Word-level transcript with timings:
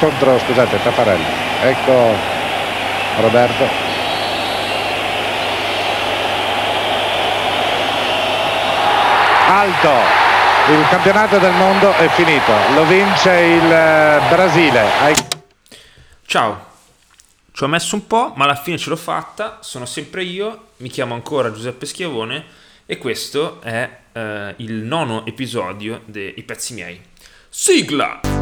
contro, 0.00 0.38
scusate, 0.38 0.82
Taffarelli. 0.82 1.24
Ecco 1.62 2.16
Roberto. 3.20 3.88
Alto, 9.46 9.90
il 10.72 10.88
campionato 10.88 11.38
del 11.38 11.52
mondo 11.52 11.92
è 11.92 12.08
finito, 12.08 12.52
lo 12.74 12.86
vince 12.86 13.30
il 13.30 13.70
eh, 13.70 14.20
Brasile. 14.30 14.84
Ciao, 16.24 16.66
ci 17.52 17.62
ho 17.62 17.66
messo 17.66 17.94
un 17.94 18.06
po', 18.06 18.32
ma 18.36 18.44
alla 18.44 18.54
fine 18.54 18.78
ce 18.78 18.88
l'ho 18.88 18.96
fatta, 18.96 19.58
sono 19.60 19.84
sempre 19.84 20.22
io, 20.22 20.68
mi 20.78 20.88
chiamo 20.88 21.12
ancora 21.12 21.52
Giuseppe 21.52 21.84
Schiavone 21.84 22.44
e 22.86 22.96
questo 22.96 23.60
è 23.60 23.98
eh, 24.12 24.54
il 24.58 24.72
nono 24.72 25.26
episodio 25.26 26.00
dei 26.06 26.42
pezzi 26.42 26.72
miei. 26.72 27.02
Sigla! 27.50 28.39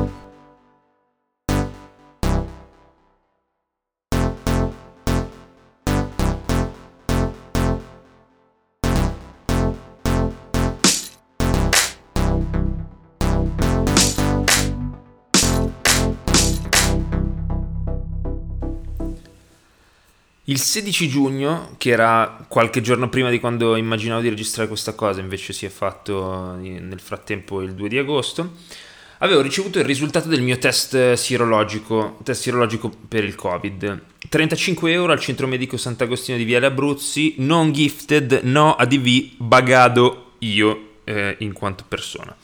Il 20.49 20.59
16 20.59 21.09
giugno, 21.09 21.75
che 21.77 21.91
era 21.91 22.47
qualche 22.49 22.81
giorno 22.81 23.11
prima 23.11 23.29
di 23.29 23.39
quando 23.39 23.77
immaginavo 23.77 24.23
di 24.23 24.31
registrare 24.31 24.67
questa 24.67 24.95
cosa, 24.95 25.21
invece 25.21 25.53
si 25.53 25.67
è 25.67 25.69
fatto 25.69 26.57
nel 26.57 27.01
frattempo 27.01 27.61
il 27.61 27.75
2 27.75 27.89
di 27.91 27.99
agosto, 27.99 28.55
avevo 29.19 29.43
ricevuto 29.43 29.79
il 29.79 29.85
risultato 29.85 30.27
del 30.29 30.41
mio 30.41 30.57
test 30.57 31.13
sierologico, 31.13 32.19
test 32.23 32.41
sierologico 32.41 32.91
per 33.09 33.25
il 33.25 33.35
Covid. 33.35 34.01
35 34.27 34.91
euro 34.91 35.13
al 35.13 35.21
centro 35.21 35.47
medico 35.47 35.77
Sant'Agostino 35.77 36.39
di 36.39 36.45
Viale 36.45 36.65
Abruzzi, 36.65 37.35
non 37.39 37.71
gifted, 37.71 38.41
no 38.45 38.75
ADV, 38.75 39.33
bagado 39.37 40.33
io 40.39 40.93
eh, 41.05 41.37
in 41.41 41.53
quanto 41.53 41.85
persona. 41.87 42.35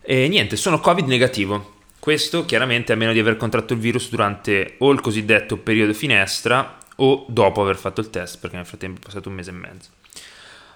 E 0.00 0.28
niente, 0.28 0.54
sono 0.54 0.78
Covid 0.78 1.08
negativo. 1.08 1.74
Questo 1.98 2.44
chiaramente 2.44 2.92
a 2.92 2.96
meno 2.96 3.12
di 3.12 3.18
aver 3.18 3.36
contratto 3.36 3.72
il 3.72 3.80
virus 3.80 4.10
durante 4.10 4.76
o 4.78 4.92
il 4.92 5.00
cosiddetto 5.00 5.56
periodo 5.56 5.92
finestra 5.92 6.75
o 6.96 7.26
dopo 7.28 7.62
aver 7.62 7.76
fatto 7.76 8.00
il 8.00 8.10
test, 8.10 8.38
perché 8.38 8.56
nel 8.56 8.66
frattempo 8.66 9.00
è 9.00 9.04
passato 9.04 9.28
un 9.28 9.34
mese 9.34 9.50
e 9.50 9.54
mezzo. 9.54 9.90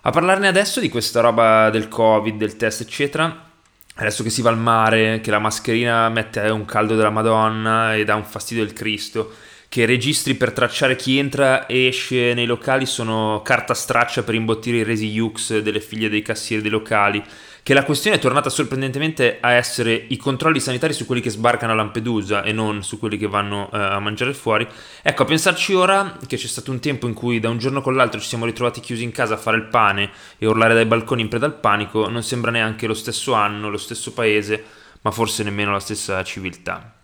A 0.02 0.10
parlarne 0.10 0.48
adesso 0.48 0.80
di 0.80 0.88
questa 0.88 1.20
roba 1.20 1.68
del 1.70 1.88
Covid, 1.88 2.36
del 2.36 2.56
test, 2.56 2.80
eccetera, 2.80 3.48
adesso 3.96 4.22
che 4.22 4.30
si 4.30 4.42
va 4.42 4.50
al 4.50 4.58
mare, 4.58 5.20
che 5.20 5.30
la 5.30 5.38
mascherina 5.38 6.08
mette 6.08 6.40
un 6.48 6.64
caldo 6.64 6.96
della 6.96 7.10
Madonna 7.10 7.94
e 7.94 8.04
dà 8.04 8.14
un 8.14 8.24
fastidio 8.24 8.64
del 8.64 8.72
Cristo, 8.72 9.32
che 9.68 9.82
i 9.82 9.86
registri 9.86 10.34
per 10.34 10.52
tracciare 10.52 10.96
chi 10.96 11.18
entra 11.18 11.66
e 11.66 11.86
esce 11.86 12.34
nei 12.34 12.46
locali 12.46 12.86
sono 12.86 13.40
carta 13.44 13.72
straccia 13.72 14.22
per 14.22 14.34
imbottire 14.34 14.78
i 14.78 14.82
resi 14.82 15.06
Yux 15.06 15.58
delle 15.58 15.80
figlie 15.80 16.08
dei 16.08 16.22
cassieri 16.22 16.62
dei 16.62 16.70
locali, 16.70 17.22
che 17.70 17.76
la 17.76 17.84
questione 17.84 18.16
è 18.16 18.18
tornata 18.18 18.50
sorprendentemente 18.50 19.38
a 19.40 19.52
essere 19.52 20.06
i 20.08 20.16
controlli 20.16 20.58
sanitari 20.58 20.92
su 20.92 21.06
quelli 21.06 21.20
che 21.20 21.30
sbarcano 21.30 21.70
a 21.70 21.76
Lampedusa 21.76 22.42
e 22.42 22.50
non 22.50 22.82
su 22.82 22.98
quelli 22.98 23.16
che 23.16 23.28
vanno 23.28 23.68
uh, 23.70 23.76
a 23.76 24.00
mangiare 24.00 24.34
fuori. 24.34 24.66
Ecco, 25.02 25.22
a 25.22 25.24
pensarci 25.24 25.74
ora 25.74 26.18
che 26.26 26.36
c'è 26.36 26.48
stato 26.48 26.72
un 26.72 26.80
tempo 26.80 27.06
in 27.06 27.14
cui 27.14 27.38
da 27.38 27.48
un 27.48 27.58
giorno 27.58 27.80
con 27.80 27.94
l'altro 27.94 28.18
ci 28.18 28.26
siamo 28.26 28.44
ritrovati 28.44 28.80
chiusi 28.80 29.04
in 29.04 29.12
casa 29.12 29.34
a 29.34 29.36
fare 29.36 29.56
il 29.56 29.66
pane 29.66 30.10
e 30.38 30.46
urlare 30.48 30.74
dai 30.74 30.84
balconi 30.84 31.22
in 31.22 31.28
preda 31.28 31.46
al 31.46 31.60
panico, 31.60 32.08
non 32.08 32.24
sembra 32.24 32.50
neanche 32.50 32.88
lo 32.88 32.94
stesso 32.94 33.34
anno, 33.34 33.70
lo 33.70 33.78
stesso 33.78 34.12
paese, 34.12 34.64
ma 35.02 35.12
forse 35.12 35.44
nemmeno 35.44 35.70
la 35.70 35.78
stessa 35.78 36.24
civiltà. 36.24 36.96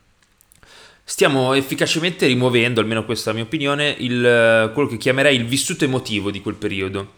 Stiamo 1.04 1.52
efficacemente 1.52 2.26
rimuovendo, 2.26 2.80
almeno 2.80 3.04
questa 3.04 3.30
è 3.30 3.32
la 3.32 3.38
mia 3.38 3.46
opinione, 3.46 3.94
il, 4.00 4.72
quello 4.74 4.88
che 4.88 4.96
chiamerei 4.96 5.36
il 5.36 5.46
vissuto 5.46 5.84
emotivo 5.84 6.32
di 6.32 6.40
quel 6.40 6.56
periodo 6.56 7.12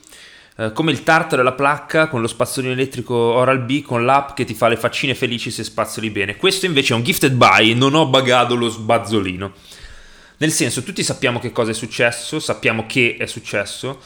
eh, 0.60 0.72
come 0.72 0.90
il 0.90 1.04
tartaro 1.04 1.40
e 1.40 1.44
la 1.44 1.52
placca 1.52 2.08
con 2.08 2.20
lo 2.20 2.26
spazzolino 2.26 2.72
elettrico 2.72 3.14
Oral 3.14 3.60
B 3.60 3.80
con 3.82 4.04
l'app 4.04 4.34
che 4.34 4.44
ti 4.44 4.54
fa 4.54 4.66
le 4.66 4.76
faccine 4.76 5.14
felici 5.14 5.52
se 5.52 5.62
spazzoli 5.62 6.10
bene. 6.10 6.36
Questo 6.36 6.66
invece 6.66 6.94
è 6.94 6.96
un 6.96 7.04
gifted 7.04 7.32
buy, 7.32 7.74
non 7.74 7.94
ho 7.94 8.06
bagato 8.08 8.56
lo 8.56 8.68
sbazzolino. 8.68 9.52
Nel 10.38 10.50
senso, 10.50 10.82
tutti 10.82 11.04
sappiamo 11.04 11.38
che 11.38 11.52
cosa 11.52 11.70
è 11.70 11.74
successo, 11.74 12.40
sappiamo 12.40 12.86
che 12.86 13.16
è 13.18 13.26
successo, 13.26 14.00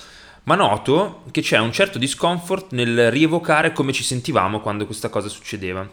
ma 0.44 0.54
noto 0.54 1.24
che 1.30 1.40
c'è 1.40 1.58
un 1.58 1.72
certo 1.72 1.98
discomfort 1.98 2.72
nel 2.72 3.10
rievocare 3.10 3.72
come 3.72 3.92
ci 3.92 4.02
sentivamo 4.02 4.60
quando 4.60 4.84
questa 4.84 5.08
cosa 5.08 5.28
succedeva. 5.28 5.88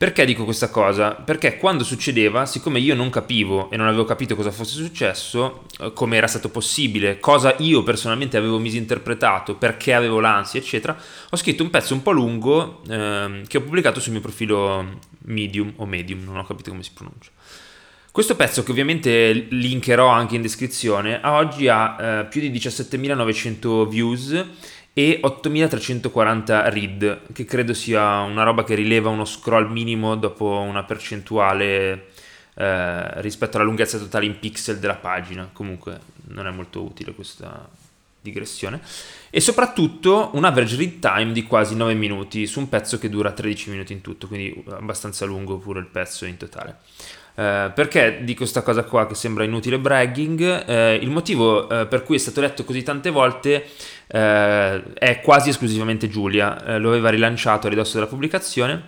Perché 0.00 0.24
dico 0.24 0.44
questa 0.44 0.70
cosa? 0.70 1.10
Perché 1.10 1.58
quando 1.58 1.84
succedeva, 1.84 2.46
siccome 2.46 2.78
io 2.78 2.94
non 2.94 3.10
capivo 3.10 3.70
e 3.70 3.76
non 3.76 3.86
avevo 3.86 4.06
capito 4.06 4.34
cosa 4.34 4.50
fosse 4.50 4.76
successo, 4.76 5.66
eh, 5.78 5.92
come 5.92 6.16
era 6.16 6.26
stato 6.26 6.48
possibile, 6.48 7.20
cosa 7.20 7.54
io 7.58 7.82
personalmente 7.82 8.38
avevo 8.38 8.58
misinterpretato, 8.58 9.56
perché 9.56 9.92
avevo 9.92 10.18
l'ansia, 10.18 10.58
eccetera, 10.58 10.96
ho 11.28 11.36
scritto 11.36 11.62
un 11.62 11.68
pezzo 11.68 11.92
un 11.92 12.00
po' 12.00 12.12
lungo 12.12 12.80
eh, 12.88 13.42
che 13.46 13.58
ho 13.58 13.60
pubblicato 13.60 14.00
sul 14.00 14.12
mio 14.12 14.22
profilo 14.22 15.00
Medium 15.26 15.74
o 15.76 15.84
Medium, 15.84 16.24
non 16.24 16.38
ho 16.38 16.46
capito 16.46 16.70
come 16.70 16.82
si 16.82 16.92
pronuncia. 16.94 17.30
Questo 18.10 18.34
pezzo, 18.36 18.62
che 18.62 18.70
ovviamente 18.70 19.48
linkerò 19.50 20.08
anche 20.08 20.34
in 20.34 20.40
descrizione, 20.40 21.20
a 21.20 21.34
oggi 21.34 21.68
ha 21.68 21.96
eh, 22.00 22.24
più 22.24 22.40
di 22.40 22.50
17.900 22.50 23.86
views 23.86 24.46
e 24.92 25.18
8340 25.22 26.68
read, 26.68 27.20
che 27.32 27.44
credo 27.44 27.74
sia 27.74 28.20
una 28.20 28.42
roba 28.42 28.64
che 28.64 28.74
rileva 28.74 29.08
uno 29.08 29.24
scroll 29.24 29.70
minimo 29.70 30.16
dopo 30.16 30.58
una 30.58 30.82
percentuale 30.82 32.08
eh, 32.54 33.20
rispetto 33.20 33.56
alla 33.56 33.66
lunghezza 33.66 33.98
totale 33.98 34.26
in 34.26 34.38
pixel 34.38 34.78
della 34.78 34.96
pagina. 34.96 35.48
Comunque 35.52 36.00
non 36.28 36.46
è 36.46 36.50
molto 36.50 36.82
utile 36.82 37.14
questa 37.14 37.68
digressione. 38.20 38.80
E 39.30 39.40
soprattutto 39.40 40.30
un 40.34 40.44
average 40.44 40.76
read 40.76 40.98
time 40.98 41.32
di 41.32 41.44
quasi 41.44 41.74
9 41.74 41.94
minuti 41.94 42.46
su 42.46 42.58
un 42.58 42.68
pezzo 42.68 42.98
che 42.98 43.08
dura 43.08 43.32
13 43.32 43.70
minuti 43.70 43.92
in 43.92 44.00
tutto, 44.00 44.26
quindi 44.26 44.62
abbastanza 44.70 45.24
lungo 45.24 45.56
pure 45.58 45.80
il 45.80 45.86
pezzo 45.86 46.26
in 46.26 46.36
totale. 46.36 46.78
Uh, 47.40 47.72
perché 47.72 48.18
dico 48.22 48.40
questa 48.40 48.60
cosa 48.60 48.82
qua 48.84 49.06
che 49.06 49.14
sembra 49.14 49.44
inutile 49.44 49.78
bragging? 49.78 50.64
Uh, 50.66 51.02
il 51.02 51.08
motivo 51.08 51.62
uh, 51.62 51.88
per 51.88 52.02
cui 52.02 52.16
è 52.16 52.18
stato 52.18 52.42
letto 52.42 52.64
così 52.64 52.82
tante 52.82 53.08
volte 53.08 53.66
è 54.12 55.20
quasi 55.22 55.50
esclusivamente 55.50 56.08
Giulia, 56.08 56.78
lo 56.78 56.88
aveva 56.88 57.10
rilanciato 57.10 57.68
a 57.68 57.70
ridosso 57.70 57.94
della 57.94 58.08
pubblicazione. 58.08 58.82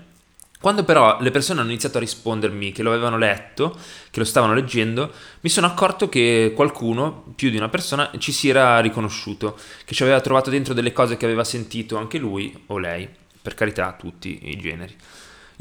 Quando 0.60 0.82
però 0.82 1.18
le 1.20 1.30
persone 1.30 1.60
hanno 1.60 1.70
iniziato 1.70 1.98
a 1.98 2.00
rispondermi 2.00 2.72
che 2.72 2.82
lo 2.82 2.90
avevano 2.90 3.16
letto, 3.16 3.78
che 4.10 4.18
lo 4.18 4.24
stavano 4.24 4.52
leggendo, 4.52 5.12
mi 5.40 5.48
sono 5.48 5.68
accorto 5.68 6.08
che 6.08 6.52
qualcuno, 6.56 7.32
più 7.36 7.50
di 7.50 7.56
una 7.56 7.68
persona, 7.68 8.10
ci 8.18 8.32
si 8.32 8.48
era 8.48 8.80
riconosciuto, 8.80 9.56
che 9.84 9.94
ci 9.94 10.02
aveva 10.02 10.20
trovato 10.20 10.50
dentro 10.50 10.74
delle 10.74 10.92
cose 10.92 11.16
che 11.16 11.24
aveva 11.24 11.44
sentito 11.44 11.96
anche 11.96 12.18
lui 12.18 12.52
o 12.66 12.78
lei, 12.78 13.08
per 13.40 13.54
carità 13.54 13.94
tutti 13.96 14.50
i 14.50 14.56
generi. 14.56 14.96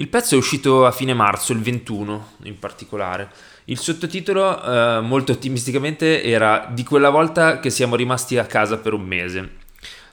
Il 0.01 0.07
pezzo 0.07 0.33
è 0.33 0.37
uscito 0.39 0.87
a 0.87 0.91
fine 0.91 1.13
marzo, 1.13 1.53
il 1.53 1.59
21 1.59 2.29
in 2.45 2.57
particolare. 2.57 3.29
Il 3.65 3.77
sottotitolo, 3.77 4.59
eh, 4.63 4.99
molto 4.99 5.31
ottimisticamente, 5.31 6.23
era 6.23 6.67
Di 6.73 6.83
quella 6.83 7.11
volta 7.11 7.59
che 7.59 7.69
siamo 7.69 7.95
rimasti 7.95 8.39
a 8.39 8.45
casa 8.45 8.79
per 8.79 8.93
un 8.93 9.03
mese. 9.03 9.49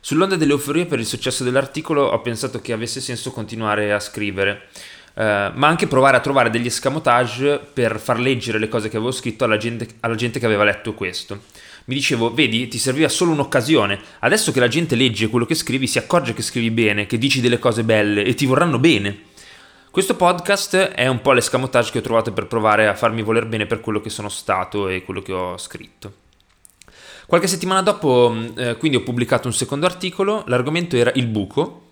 Sull'onda 0.00 0.37
dell'euforia 0.37 0.84
per 0.84 0.99
il 0.99 1.06
successo 1.06 1.43
dell'articolo 1.43 2.03
ho 2.03 2.21
pensato 2.21 2.60
che 2.60 2.75
avesse 2.75 3.00
senso 3.00 3.31
continuare 3.31 3.94
a 3.94 3.99
scrivere, 3.99 4.69
eh, 5.15 5.53
ma 5.54 5.69
anche 5.69 5.87
provare 5.87 6.19
a 6.19 6.20
trovare 6.20 6.50
degli 6.50 6.66
escamotage 6.66 7.59
per 7.72 7.99
far 7.99 8.20
leggere 8.20 8.59
le 8.59 8.69
cose 8.69 8.91
che 8.91 8.97
avevo 8.99 9.10
scritto 9.10 9.44
alla 9.44 9.56
gente, 9.56 9.88
alla 10.00 10.16
gente 10.16 10.38
che 10.38 10.44
aveva 10.44 10.65
letto 10.65 10.93
questo. 10.93 11.44
Mi 11.87 11.94
dicevo, 11.94 12.34
vedi, 12.34 12.69
ti 12.69 12.76
serviva 12.76 13.09
solo 13.09 13.31
un'occasione. 13.31 13.99
Adesso 14.19 14.53
che 14.53 14.60
la 14.60 14.69
gente 14.69 14.97
legge 14.97 15.28
quello 15.28 15.47
che 15.47 15.55
scrivi, 15.55 15.87
si 15.87 15.97
accorge 15.97 16.34
che 16.34 16.43
scrivi 16.43 16.70
bene, 16.70 17.06
che 17.06 17.16
dici 17.16 17.41
delle 17.41 17.59
cose 17.59 17.84
belle 17.84 18.22
e 18.22 18.34
ti 18.34 18.44
vorranno 18.44 18.78
bene. 18.78 19.27
Questo 19.98 20.14
podcast 20.14 20.76
è 20.76 21.08
un 21.08 21.20
po' 21.20 21.32
l'escamotage 21.32 21.90
che 21.90 21.98
ho 21.98 22.02
trovato 22.02 22.32
per 22.32 22.46
provare 22.46 22.86
a 22.86 22.94
farmi 22.94 23.20
voler 23.20 23.46
bene 23.46 23.66
per 23.66 23.80
quello 23.80 24.00
che 24.00 24.10
sono 24.10 24.28
stato 24.28 24.86
e 24.86 25.02
quello 25.02 25.20
che 25.20 25.32
ho 25.32 25.58
scritto. 25.58 26.12
Qualche 27.26 27.48
settimana 27.48 27.82
dopo, 27.82 28.32
eh, 28.54 28.76
quindi, 28.76 28.98
ho 28.98 29.02
pubblicato 29.02 29.48
un 29.48 29.54
secondo 29.54 29.86
articolo. 29.86 30.44
L'argomento 30.46 30.94
era 30.94 31.10
il 31.16 31.26
buco, 31.26 31.88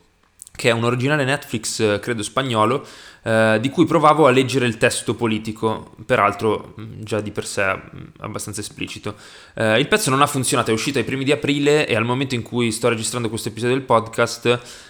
che 0.57 0.71
è 0.71 0.73
un 0.73 0.85
originale 0.85 1.25
Netflix, 1.25 1.79
eh, 1.81 2.01
credo 2.01 2.23
spagnolo, 2.23 2.85
eh, 3.23 3.59
di 3.61 3.69
cui 3.69 3.85
provavo 3.85 4.27
a 4.27 4.31
leggere 4.31 4.67
il 4.67 4.79
testo 4.79 5.15
politico, 5.15 5.95
peraltro 6.05 6.75
mm, 6.81 7.03
già 7.03 7.21
di 7.21 7.31
per 7.31 7.47
sé 7.47 7.75
mm, 7.75 8.05
abbastanza 8.21 8.61
esplicito. 8.61 9.15
Eh, 9.55 9.79
il 9.79 9.87
pezzo 9.87 10.11
non 10.11 10.23
ha 10.23 10.27
funzionato, 10.27 10.71
è 10.71 10.75
uscito 10.75 10.99
ai 10.99 11.05
primi 11.05 11.23
di 11.23 11.33
aprile 11.33 11.87
e 11.87 11.95
al 11.95 12.05
momento 12.05 12.35
in 12.35 12.43
cui 12.43 12.73
sto 12.73 12.89
registrando 12.89 13.29
questo 13.29 13.51
episodio 13.51 13.77
del 13.77 13.85
podcast, 13.85 14.47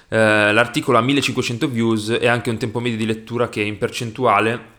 eh, 0.08 0.52
l'articolo 0.52 0.96
ha 0.96 1.02
1500 1.02 1.68
views 1.68 2.16
e 2.18 2.28
anche 2.28 2.48
un 2.48 2.56
tempo 2.56 2.80
medio 2.80 2.96
di 2.96 3.06
lettura 3.06 3.48
che 3.48 3.60
in 3.60 3.76
percentuale 3.76 4.74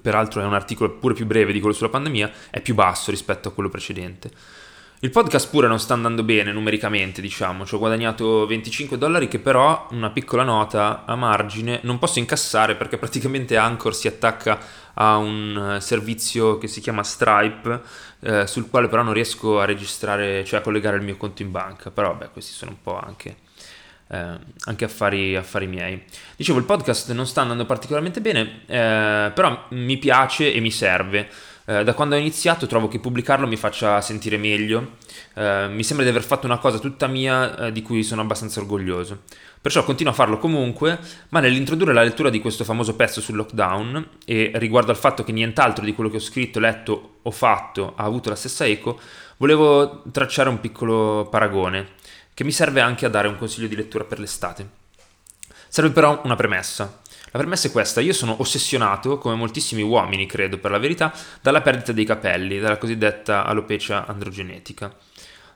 peraltro 0.00 0.40
è 0.40 0.44
un 0.44 0.54
articolo 0.54 0.92
pure 0.92 1.14
più 1.14 1.26
breve 1.26 1.52
di 1.52 1.60
quello 1.60 1.74
sulla 1.74 1.90
pandemia, 1.90 2.30
è 2.50 2.60
più 2.60 2.74
basso 2.74 3.10
rispetto 3.10 3.48
a 3.48 3.52
quello 3.52 3.68
precedente. 3.68 4.30
Il 5.00 5.10
podcast 5.10 5.50
pure 5.50 5.68
non 5.68 5.78
sta 5.78 5.92
andando 5.92 6.22
bene 6.22 6.52
numericamente, 6.52 7.20
diciamo, 7.20 7.66
ci 7.66 7.74
ho 7.74 7.78
guadagnato 7.78 8.46
25 8.46 8.96
dollari 8.96 9.28
che 9.28 9.38
però, 9.38 9.88
una 9.90 10.08
piccola 10.08 10.42
nota 10.42 11.04
a 11.04 11.14
margine, 11.16 11.80
non 11.82 11.98
posso 11.98 12.18
incassare 12.18 12.76
perché 12.76 12.96
praticamente 12.96 13.58
Anchor 13.58 13.94
si 13.94 14.08
attacca 14.08 14.58
a 14.94 15.18
un 15.18 15.74
eh, 15.76 15.80
servizio 15.82 16.56
che 16.56 16.66
si 16.66 16.80
chiama 16.80 17.02
Stripe, 17.02 17.82
eh, 18.20 18.46
sul 18.46 18.70
quale 18.70 18.88
però 18.88 19.02
non 19.02 19.12
riesco 19.12 19.60
a 19.60 19.66
registrare, 19.66 20.42
cioè 20.46 20.60
a 20.60 20.62
collegare 20.62 20.96
il 20.96 21.02
mio 21.02 21.18
conto 21.18 21.42
in 21.42 21.50
banca, 21.50 21.90
però 21.90 22.12
vabbè, 22.12 22.30
questi 22.30 22.52
sono 22.52 22.70
un 22.70 22.80
po' 22.82 22.98
anche... 22.98 23.36
Eh, 24.08 24.38
anche 24.66 24.84
affari, 24.84 25.34
affari, 25.34 25.66
miei. 25.66 26.00
Dicevo, 26.36 26.60
il 26.60 26.64
podcast 26.64 27.10
non 27.10 27.26
sta 27.26 27.40
andando 27.40 27.66
particolarmente 27.66 28.20
bene, 28.20 28.60
eh, 28.66 29.32
però 29.34 29.66
mi 29.70 29.98
piace 29.98 30.54
e 30.54 30.60
mi 30.60 30.70
serve. 30.70 31.28
Eh, 31.68 31.82
da 31.82 31.94
quando 31.94 32.14
ho 32.14 32.18
iniziato 32.18 32.66
trovo 32.66 32.86
che 32.86 33.00
pubblicarlo 33.00 33.46
mi 33.46 33.56
faccia 33.56 34.00
sentire 34.00 34.36
meglio, 34.36 34.98
eh, 35.34 35.66
mi 35.68 35.82
sembra 35.82 36.04
di 36.04 36.10
aver 36.12 36.22
fatto 36.22 36.46
una 36.46 36.58
cosa 36.58 36.78
tutta 36.78 37.08
mia 37.08 37.56
eh, 37.56 37.72
di 37.72 37.82
cui 37.82 38.04
sono 38.04 38.20
abbastanza 38.20 38.60
orgoglioso. 38.60 39.22
Perciò 39.60 39.82
continuo 39.82 40.12
a 40.12 40.14
farlo 40.14 40.38
comunque, 40.38 40.96
ma 41.30 41.40
nell'introdurre 41.40 41.92
la 41.92 42.04
lettura 42.04 42.30
di 42.30 42.40
questo 42.40 42.62
famoso 42.62 42.94
pezzo 42.94 43.20
sul 43.20 43.34
lockdown 43.34 44.10
e 44.24 44.52
riguardo 44.54 44.92
al 44.92 44.96
fatto 44.96 45.24
che 45.24 45.32
nient'altro 45.32 45.84
di 45.84 45.92
quello 45.92 46.08
che 46.08 46.16
ho 46.16 46.20
scritto, 46.20 46.60
letto 46.60 47.18
o 47.22 47.30
fatto 47.32 47.94
ha 47.96 48.04
avuto 48.04 48.28
la 48.28 48.36
stessa 48.36 48.64
eco, 48.64 49.00
volevo 49.38 50.04
tracciare 50.12 50.48
un 50.48 50.60
piccolo 50.60 51.26
paragone 51.28 51.94
che 52.32 52.44
mi 52.44 52.52
serve 52.52 52.80
anche 52.80 53.06
a 53.06 53.08
dare 53.08 53.26
un 53.26 53.38
consiglio 53.38 53.66
di 53.66 53.74
lettura 53.74 54.04
per 54.04 54.20
l'estate. 54.20 54.68
Serve 55.68 55.90
però 55.90 56.20
una 56.22 56.36
premessa. 56.36 57.00
La 57.36 57.42
premessa 57.42 57.68
è 57.68 57.70
questa, 57.70 58.00
io 58.00 58.14
sono 58.14 58.36
ossessionato, 58.38 59.18
come 59.18 59.34
moltissimi 59.34 59.82
uomini 59.82 60.24
credo 60.24 60.56
per 60.56 60.70
la 60.70 60.78
verità, 60.78 61.12
dalla 61.42 61.60
perdita 61.60 61.92
dei 61.92 62.06
capelli, 62.06 62.58
dalla 62.58 62.78
cosiddetta 62.78 63.44
alopecia 63.44 64.06
androgenetica. 64.06 64.90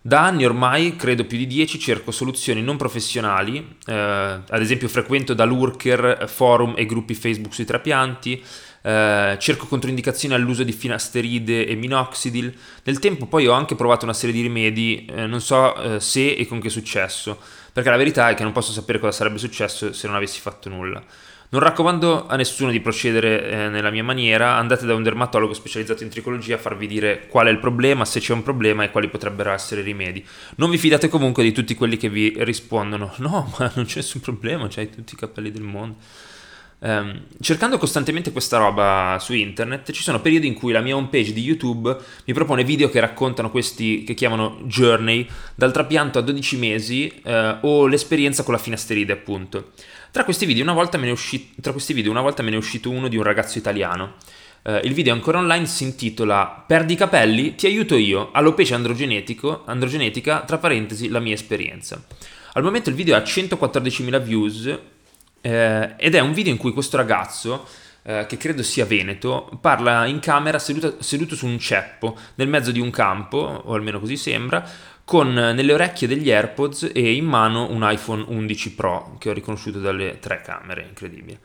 Da 0.02 0.24
anni 0.24 0.44
ormai, 0.44 0.94
credo 0.96 1.24
più 1.24 1.38
di 1.38 1.46
10, 1.46 1.78
cerco 1.78 2.10
soluzioni 2.10 2.60
non 2.60 2.76
professionali, 2.76 3.76
eh, 3.86 3.94
ad 3.94 4.60
esempio 4.60 4.88
frequento 4.88 5.32
da 5.32 5.44
lurker 5.44 6.28
forum 6.28 6.74
e 6.76 6.84
gruppi 6.84 7.14
Facebook 7.14 7.54
sui 7.54 7.64
trapianti, 7.64 8.42
eh, 8.82 9.36
cerco 9.40 9.66
controindicazioni 9.66 10.34
all'uso 10.34 10.64
di 10.64 10.72
finasteride 10.72 11.66
e 11.66 11.74
minoxidil. 11.76 12.54
Nel 12.84 12.98
tempo 12.98 13.24
poi 13.24 13.46
ho 13.46 13.52
anche 13.52 13.74
provato 13.74 14.04
una 14.04 14.12
serie 14.12 14.34
di 14.34 14.42
rimedi, 14.42 15.06
eh, 15.06 15.26
non 15.26 15.40
so 15.40 15.74
eh, 15.76 16.00
se 16.00 16.32
e 16.32 16.46
con 16.46 16.60
che 16.60 16.68
successo, 16.68 17.38
perché 17.72 17.88
la 17.88 17.96
verità 17.96 18.28
è 18.28 18.34
che 18.34 18.42
non 18.42 18.52
posso 18.52 18.72
sapere 18.72 18.98
cosa 18.98 19.12
sarebbe 19.12 19.38
successo 19.38 19.94
se 19.94 20.06
non 20.06 20.16
avessi 20.16 20.40
fatto 20.40 20.68
nulla. 20.68 21.02
Non 21.52 21.62
raccomando 21.62 22.28
a 22.28 22.36
nessuno 22.36 22.70
di 22.70 22.78
procedere 22.78 23.50
eh, 23.50 23.68
nella 23.70 23.90
mia 23.90 24.04
maniera, 24.04 24.54
andate 24.54 24.86
da 24.86 24.94
un 24.94 25.02
dermatologo 25.02 25.52
specializzato 25.52 26.04
in 26.04 26.08
tricologia 26.08 26.54
a 26.54 26.58
farvi 26.58 26.86
dire 26.86 27.26
qual 27.26 27.48
è 27.48 27.50
il 27.50 27.58
problema, 27.58 28.04
se 28.04 28.20
c'è 28.20 28.32
un 28.32 28.44
problema 28.44 28.84
e 28.84 28.92
quali 28.92 29.08
potrebbero 29.08 29.50
essere 29.50 29.80
i 29.80 29.84
rimedi. 29.84 30.24
Non 30.56 30.70
vi 30.70 30.78
fidate 30.78 31.08
comunque 31.08 31.42
di 31.42 31.50
tutti 31.50 31.74
quelli 31.74 31.96
che 31.96 32.08
vi 32.08 32.32
rispondono, 32.36 33.14
no, 33.18 33.52
ma 33.58 33.72
non 33.74 33.84
c'è 33.84 33.96
nessun 33.96 34.20
problema, 34.20 34.68
c'hai 34.68 34.90
tutti 34.90 35.14
i 35.14 35.16
capelli 35.16 35.50
del 35.50 35.62
mondo. 35.62 35.96
Um, 36.82 37.24
cercando 37.40 37.76
costantemente 37.76 38.30
questa 38.30 38.56
roba 38.56 39.18
su 39.20 39.34
internet, 39.34 39.90
ci 39.90 40.02
sono 40.02 40.20
periodi 40.20 40.46
in 40.46 40.54
cui 40.54 40.72
la 40.72 40.80
mia 40.80 40.96
homepage 40.96 41.32
di 41.32 41.42
YouTube 41.42 41.94
mi 42.24 42.32
propone 42.32 42.64
video 42.64 42.88
che 42.88 43.00
raccontano 43.00 43.50
questi 43.50 44.04
che 44.04 44.14
chiamano 44.14 44.60
journey, 44.62 45.28
dal 45.56 45.72
trapianto 45.72 46.20
a 46.20 46.22
12 46.22 46.56
mesi 46.56 47.20
uh, 47.24 47.56
o 47.66 47.88
l'esperienza 47.88 48.44
con 48.44 48.54
la 48.54 48.60
finasteride, 48.60 49.12
appunto. 49.12 49.72
Tra 50.12 50.24
questi, 50.24 50.44
video 50.44 50.64
una 50.64 50.72
volta 50.72 50.98
me 50.98 51.06
ne 51.06 51.12
una 52.10 52.20
volta 52.20 52.42
me 52.42 52.50
ne 52.50 52.56
è 52.56 52.58
uscito 52.58 52.90
uno 52.90 53.06
di 53.06 53.16
un 53.16 53.22
ragazzo 53.22 53.58
italiano. 53.58 54.14
Uh, 54.62 54.80
il 54.82 54.92
video 54.92 55.14
ancora 55.14 55.38
online 55.38 55.66
si 55.66 55.84
intitola 55.84 56.64
Perdi 56.66 56.94
i 56.94 56.96
capelli? 56.96 57.54
Ti 57.54 57.66
aiuto 57.66 57.94
io, 57.94 58.30
alopecia 58.32 58.74
androgenetica, 58.74 60.40
tra 60.40 60.58
parentesi, 60.58 61.08
la 61.08 61.20
mia 61.20 61.34
esperienza. 61.34 62.02
Al 62.54 62.62
momento 62.64 62.90
il 62.90 62.96
video 62.96 63.14
ha 63.14 63.20
114.000 63.20 64.20
views 64.20 64.78
eh, 65.40 65.94
ed 65.96 66.14
è 66.16 66.18
un 66.18 66.32
video 66.32 66.52
in 66.52 66.58
cui 66.58 66.72
questo 66.72 66.96
ragazzo, 66.96 67.68
eh, 68.02 68.26
che 68.26 68.36
credo 68.36 68.64
sia 68.64 68.84
veneto, 68.84 69.48
parla 69.60 70.06
in 70.06 70.18
camera 70.18 70.58
seduto, 70.58 70.96
seduto 71.00 71.36
su 71.36 71.46
un 71.46 71.58
ceppo 71.60 72.18
nel 72.34 72.48
mezzo 72.48 72.72
di 72.72 72.80
un 72.80 72.90
campo, 72.90 73.38
o 73.38 73.74
almeno 73.74 74.00
così 74.00 74.16
sembra, 74.16 74.68
con 75.10 75.32
nelle 75.32 75.72
orecchie 75.72 76.06
degli 76.06 76.30
AirPods 76.30 76.92
e 76.94 77.14
in 77.14 77.24
mano 77.24 77.68
un 77.68 77.80
iPhone 77.82 78.24
11 78.28 78.74
Pro 78.74 79.16
che 79.18 79.30
ho 79.30 79.32
riconosciuto 79.32 79.80
dalle 79.80 80.20
tre 80.20 80.40
camere, 80.40 80.86
incredibile. 80.88 81.40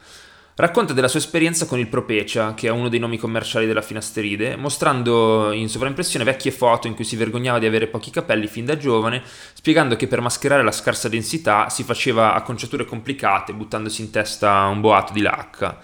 Racconta 0.54 0.94
della 0.94 1.08
sua 1.08 1.18
esperienza 1.18 1.66
con 1.66 1.80
il 1.80 1.88
Propecia, 1.88 2.54
che 2.54 2.68
è 2.68 2.70
uno 2.70 2.90
dei 2.90 3.00
nomi 3.00 3.18
commerciali 3.18 3.66
della 3.66 3.82
finasteride, 3.82 4.56
mostrando 4.56 5.52
in 5.52 5.68
sovraimpressione 5.68 6.24
vecchie 6.24 6.52
foto 6.52 6.86
in 6.86 6.94
cui 6.94 7.06
si 7.06 7.16
vergognava 7.16 7.58
di 7.58 7.66
avere 7.66 7.88
pochi 7.88 8.12
capelli 8.12 8.46
fin 8.46 8.66
da 8.66 8.78
giovane, 8.78 9.24
spiegando 9.56 9.96
che 9.96 10.06
per 10.06 10.22
mascherare 10.22 10.62
la 10.62 10.72
scarsa 10.72 11.10
densità 11.10 11.68
si 11.70 11.82
faceva 11.82 12.36
acconciature 12.36 12.86
complicate, 12.86 13.52
buttandosi 13.52 14.04
in 14.04 14.12
testa 14.12 14.66
un 14.66 14.80
boato 14.80 15.12
di 15.12 15.22
lacca, 15.22 15.80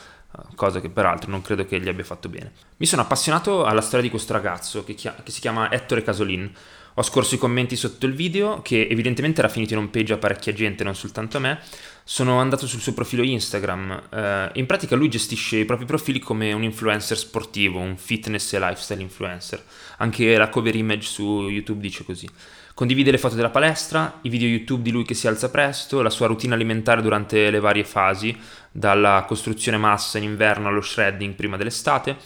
cosa 0.53 0.79
che 0.79 0.89
peraltro 0.89 1.31
non 1.31 1.41
credo 1.41 1.65
che 1.65 1.79
gli 1.81 1.89
abbia 1.89 2.03
fatto 2.03 2.29
bene. 2.29 2.51
Mi 2.77 2.85
sono 2.85 3.01
appassionato 3.01 3.65
alla 3.65 3.81
storia 3.81 4.03
di 4.03 4.11
questo 4.11 4.33
ragazzo 4.33 4.83
che, 4.83 4.93
chia- 4.93 5.15
che 5.23 5.31
si 5.31 5.39
chiama 5.39 5.71
Ettore 5.71 6.03
Casolin. 6.03 6.53
Ho 6.95 7.03
scorso 7.03 7.35
i 7.35 7.37
commenti 7.37 7.77
sotto 7.77 8.05
il 8.05 8.13
video, 8.13 8.61
che 8.61 8.87
evidentemente 8.89 9.39
era 9.39 9.47
finito 9.47 9.73
in 9.73 9.79
home 9.79 9.87
page 9.87 10.13
a 10.13 10.17
parecchia 10.17 10.51
gente, 10.51 10.83
non 10.83 10.93
soltanto 10.93 11.37
a 11.37 11.39
me, 11.39 11.59
sono 12.03 12.39
andato 12.39 12.67
sul 12.67 12.81
suo 12.81 12.93
profilo 12.93 13.23
Instagram. 13.23 14.01
Uh, 14.09 14.57
in 14.59 14.65
pratica 14.65 14.97
lui 14.97 15.07
gestisce 15.07 15.57
i 15.57 15.65
propri 15.65 15.85
profili 15.85 16.19
come 16.19 16.51
un 16.51 16.63
influencer 16.63 17.17
sportivo, 17.17 17.79
un 17.79 17.95
fitness 17.95 18.53
e 18.53 18.59
lifestyle 18.59 19.01
influencer. 19.01 19.63
Anche 19.97 20.35
la 20.35 20.49
cover 20.49 20.75
image 20.75 21.07
su 21.07 21.47
YouTube 21.47 21.79
dice 21.79 22.03
così. 22.03 22.27
Condivide 22.73 23.11
le 23.11 23.17
foto 23.17 23.35
della 23.35 23.49
palestra, 23.49 24.19
i 24.23 24.29
video 24.29 24.47
YouTube 24.47 24.81
di 24.81 24.91
lui 24.91 25.05
che 25.05 25.13
si 25.13 25.27
alza 25.27 25.49
presto, 25.49 26.01
la 26.01 26.09
sua 26.09 26.27
routine 26.27 26.53
alimentare 26.53 27.01
durante 27.01 27.49
le 27.49 27.59
varie 27.59 27.83
fasi, 27.85 28.35
dalla 28.71 29.23
costruzione 29.27 29.77
massa 29.77 30.17
in 30.17 30.23
inverno 30.25 30.67
allo 30.67 30.81
shredding 30.81 31.35
prima 31.35 31.55
dell'estate. 31.55 32.17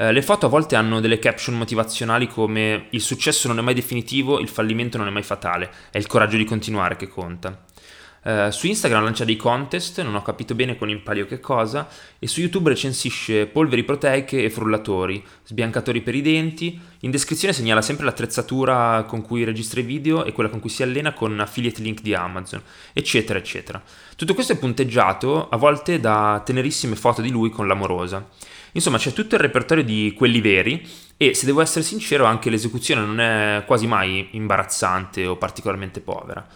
Uh, 0.00 0.12
le 0.12 0.22
foto 0.22 0.46
a 0.46 0.48
volte 0.48 0.76
hanno 0.76 0.98
delle 0.98 1.18
caption 1.18 1.58
motivazionali 1.58 2.26
come 2.26 2.86
il 2.88 3.02
successo 3.02 3.48
non 3.48 3.58
è 3.58 3.60
mai 3.60 3.74
definitivo, 3.74 4.40
il 4.40 4.48
fallimento 4.48 4.96
non 4.96 5.06
è 5.06 5.10
mai 5.10 5.22
fatale, 5.22 5.70
è 5.90 5.98
il 5.98 6.06
coraggio 6.06 6.38
di 6.38 6.44
continuare 6.44 6.96
che 6.96 7.06
conta. 7.06 7.66
Uh, 8.22 8.48
su 8.48 8.66
Instagram 8.66 9.04
lancia 9.04 9.26
dei 9.26 9.36
contest, 9.36 10.00
non 10.00 10.14
ho 10.14 10.22
capito 10.22 10.54
bene 10.54 10.78
con 10.78 10.88
in 10.88 11.02
palio 11.02 11.26
che 11.26 11.38
cosa, 11.38 11.86
e 12.18 12.26
su 12.26 12.40
YouTube 12.40 12.70
recensisce 12.70 13.44
polveri 13.44 13.84
proteiche 13.84 14.42
e 14.42 14.48
frullatori, 14.48 15.22
sbiancatori 15.44 16.00
per 16.00 16.14
i 16.14 16.22
denti. 16.22 16.80
In 17.00 17.10
descrizione 17.10 17.52
segnala 17.52 17.82
sempre 17.82 18.06
l'attrezzatura 18.06 19.04
con 19.06 19.20
cui 19.20 19.44
registra 19.44 19.80
i 19.80 19.84
video 19.84 20.24
e 20.24 20.32
quella 20.32 20.48
con 20.48 20.60
cui 20.60 20.70
si 20.70 20.82
allena 20.82 21.12
con 21.12 21.38
affiliate 21.38 21.82
link 21.82 22.00
di 22.00 22.14
Amazon, 22.14 22.62
eccetera, 22.94 23.38
eccetera. 23.38 23.82
Tutto 24.16 24.32
questo 24.32 24.54
è 24.54 24.58
punteggiato 24.58 25.50
a 25.50 25.58
volte 25.58 26.00
da 26.00 26.40
tenerissime 26.42 26.96
foto 26.96 27.20
di 27.20 27.30
lui 27.30 27.50
con 27.50 27.66
l'amorosa. 27.66 28.26
Insomma, 28.72 28.98
c'è 28.98 29.12
tutto 29.12 29.34
il 29.34 29.40
repertorio 29.40 29.84
di 29.84 30.12
quelli 30.16 30.40
veri 30.40 30.86
e 31.16 31.34
se 31.34 31.46
devo 31.46 31.60
essere 31.60 31.84
sincero, 31.84 32.24
anche 32.24 32.50
l'esecuzione 32.50 33.04
non 33.04 33.20
è 33.20 33.64
quasi 33.66 33.86
mai 33.86 34.28
imbarazzante 34.32 35.26
o 35.26 35.36
particolarmente 35.36 36.00
povera. 36.00 36.46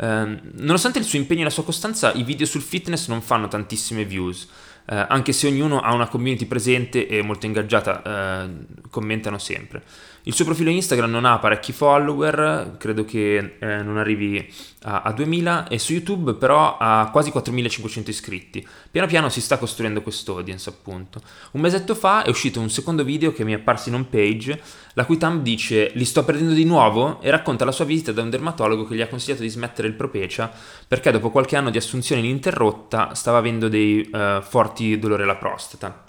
Eh, 0.00 0.40
nonostante 0.54 0.98
il 0.98 1.04
suo 1.04 1.18
impegno 1.18 1.40
e 1.40 1.44
la 1.44 1.50
sua 1.50 1.64
costanza, 1.64 2.12
i 2.12 2.22
video 2.22 2.46
sul 2.46 2.62
fitness 2.62 3.08
non 3.08 3.20
fanno 3.20 3.48
tantissime 3.48 4.04
views. 4.04 4.48
Eh, 4.90 5.06
anche 5.08 5.32
se 5.32 5.46
ognuno 5.46 5.80
ha 5.80 5.92
una 5.92 6.08
community 6.08 6.46
presente 6.46 7.06
e 7.06 7.22
molto 7.22 7.46
ingaggiata, 7.46 8.02
eh, 8.44 8.50
commentano 8.90 9.38
sempre. 9.38 9.82
Il 10.28 10.34
suo 10.34 10.44
profilo 10.44 10.68
Instagram 10.68 11.10
non 11.10 11.24
ha 11.24 11.38
parecchi 11.38 11.72
follower, 11.72 12.74
credo 12.76 13.06
che 13.06 13.56
eh, 13.58 13.82
non 13.82 13.96
arrivi 13.96 14.46
a, 14.82 15.00
a, 15.00 15.12
2000 15.12 15.68
e 15.68 15.78
su 15.78 15.94
YouTube 15.94 16.34
però 16.34 16.76
ha 16.78 17.08
quasi 17.10 17.30
4500 17.30 18.10
iscritti. 18.10 18.68
Piano 18.90 19.06
piano 19.06 19.30
si 19.30 19.40
sta 19.40 19.56
costruendo 19.56 20.02
quest'audience 20.02 20.68
appunto. 20.68 21.22
Un 21.52 21.62
mesetto 21.62 21.94
fa 21.94 22.24
è 22.24 22.28
uscito 22.28 22.60
un 22.60 22.68
secondo 22.68 23.04
video 23.04 23.32
che 23.32 23.42
mi 23.42 23.52
è 23.52 23.54
apparso 23.54 23.88
in 23.88 23.94
home 23.94 24.08
page, 24.10 24.60
la 24.92 25.06
cui 25.06 25.16
thumb 25.16 25.40
dice 25.40 25.92
li 25.94 26.04
sto 26.04 26.22
perdendo 26.24 26.52
di 26.52 26.66
nuovo 26.66 27.22
e 27.22 27.30
racconta 27.30 27.64
la 27.64 27.72
sua 27.72 27.86
visita 27.86 28.12
da 28.12 28.20
un 28.20 28.28
dermatologo 28.28 28.84
che 28.84 28.96
gli 28.96 29.00
ha 29.00 29.08
consigliato 29.08 29.40
di 29.40 29.48
smettere 29.48 29.88
il 29.88 29.94
Propecia 29.94 30.52
perché 30.86 31.10
dopo 31.10 31.30
qualche 31.30 31.56
anno 31.56 31.70
di 31.70 31.78
assunzione 31.78 32.20
ininterrotta 32.20 33.14
stava 33.14 33.38
avendo 33.38 33.68
dei 33.68 34.06
uh, 34.12 34.42
forti 34.42 34.98
dolori 34.98 35.22
alla 35.22 35.36
prostata. 35.36 36.04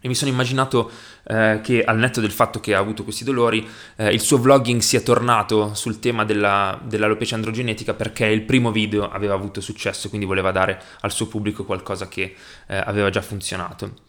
E 0.00 0.08
mi 0.08 0.14
sono 0.14 0.30
immaginato 0.30 0.90
eh, 1.24 1.60
che 1.62 1.84
al 1.84 1.98
netto 1.98 2.20
del 2.20 2.30
fatto 2.30 2.58
che 2.58 2.74
ha 2.74 2.78
avuto 2.78 3.04
questi 3.04 3.22
dolori, 3.22 3.68
eh, 3.96 4.08
il 4.10 4.20
suo 4.20 4.38
vlogging 4.38 4.80
sia 4.80 5.00
tornato 5.00 5.74
sul 5.74 5.98
tema 5.98 6.24
della, 6.24 6.80
dell'alopecia 6.82 7.34
androgenetica 7.34 7.92
perché 7.92 8.26
il 8.26 8.42
primo 8.42 8.72
video 8.72 9.10
aveva 9.10 9.34
avuto 9.34 9.60
successo 9.60 10.08
quindi 10.08 10.26
voleva 10.26 10.52
dare 10.52 10.80
al 11.00 11.12
suo 11.12 11.26
pubblico 11.26 11.64
qualcosa 11.64 12.08
che 12.08 12.34
eh, 12.66 12.76
aveva 12.76 13.10
già 13.10 13.20
funzionato. 13.20 14.08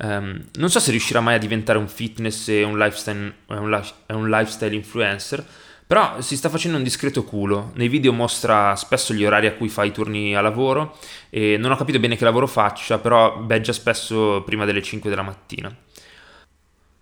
Um, 0.00 0.44
non 0.54 0.70
so 0.70 0.78
se 0.78 0.92
riuscirà 0.92 1.20
mai 1.20 1.34
a 1.34 1.38
diventare 1.38 1.76
un 1.76 1.88
fitness 1.88 2.48
e 2.48 2.62
un 2.62 2.78
lifestyle, 2.78 3.34
un, 3.46 3.82
un 4.06 4.28
lifestyle 4.30 4.74
influencer, 4.74 5.44
però 5.88 6.20
si 6.20 6.36
sta 6.36 6.50
facendo 6.50 6.76
un 6.76 6.82
discreto 6.82 7.24
culo. 7.24 7.72
Nei 7.76 7.88
video 7.88 8.12
mostra 8.12 8.76
spesso 8.76 9.14
gli 9.14 9.24
orari 9.24 9.46
a 9.46 9.54
cui 9.54 9.70
fa 9.70 9.84
i 9.84 9.90
turni 9.90 10.36
a 10.36 10.42
lavoro 10.42 10.98
e 11.30 11.56
non 11.56 11.72
ho 11.72 11.76
capito 11.76 11.98
bene 11.98 12.14
che 12.14 12.24
lavoro 12.24 12.46
faccia, 12.46 12.98
però 12.98 13.38
beggia 13.38 13.72
spesso 13.72 14.42
prima 14.44 14.66
delle 14.66 14.82
5 14.82 15.08
della 15.08 15.22
mattina. 15.22 15.74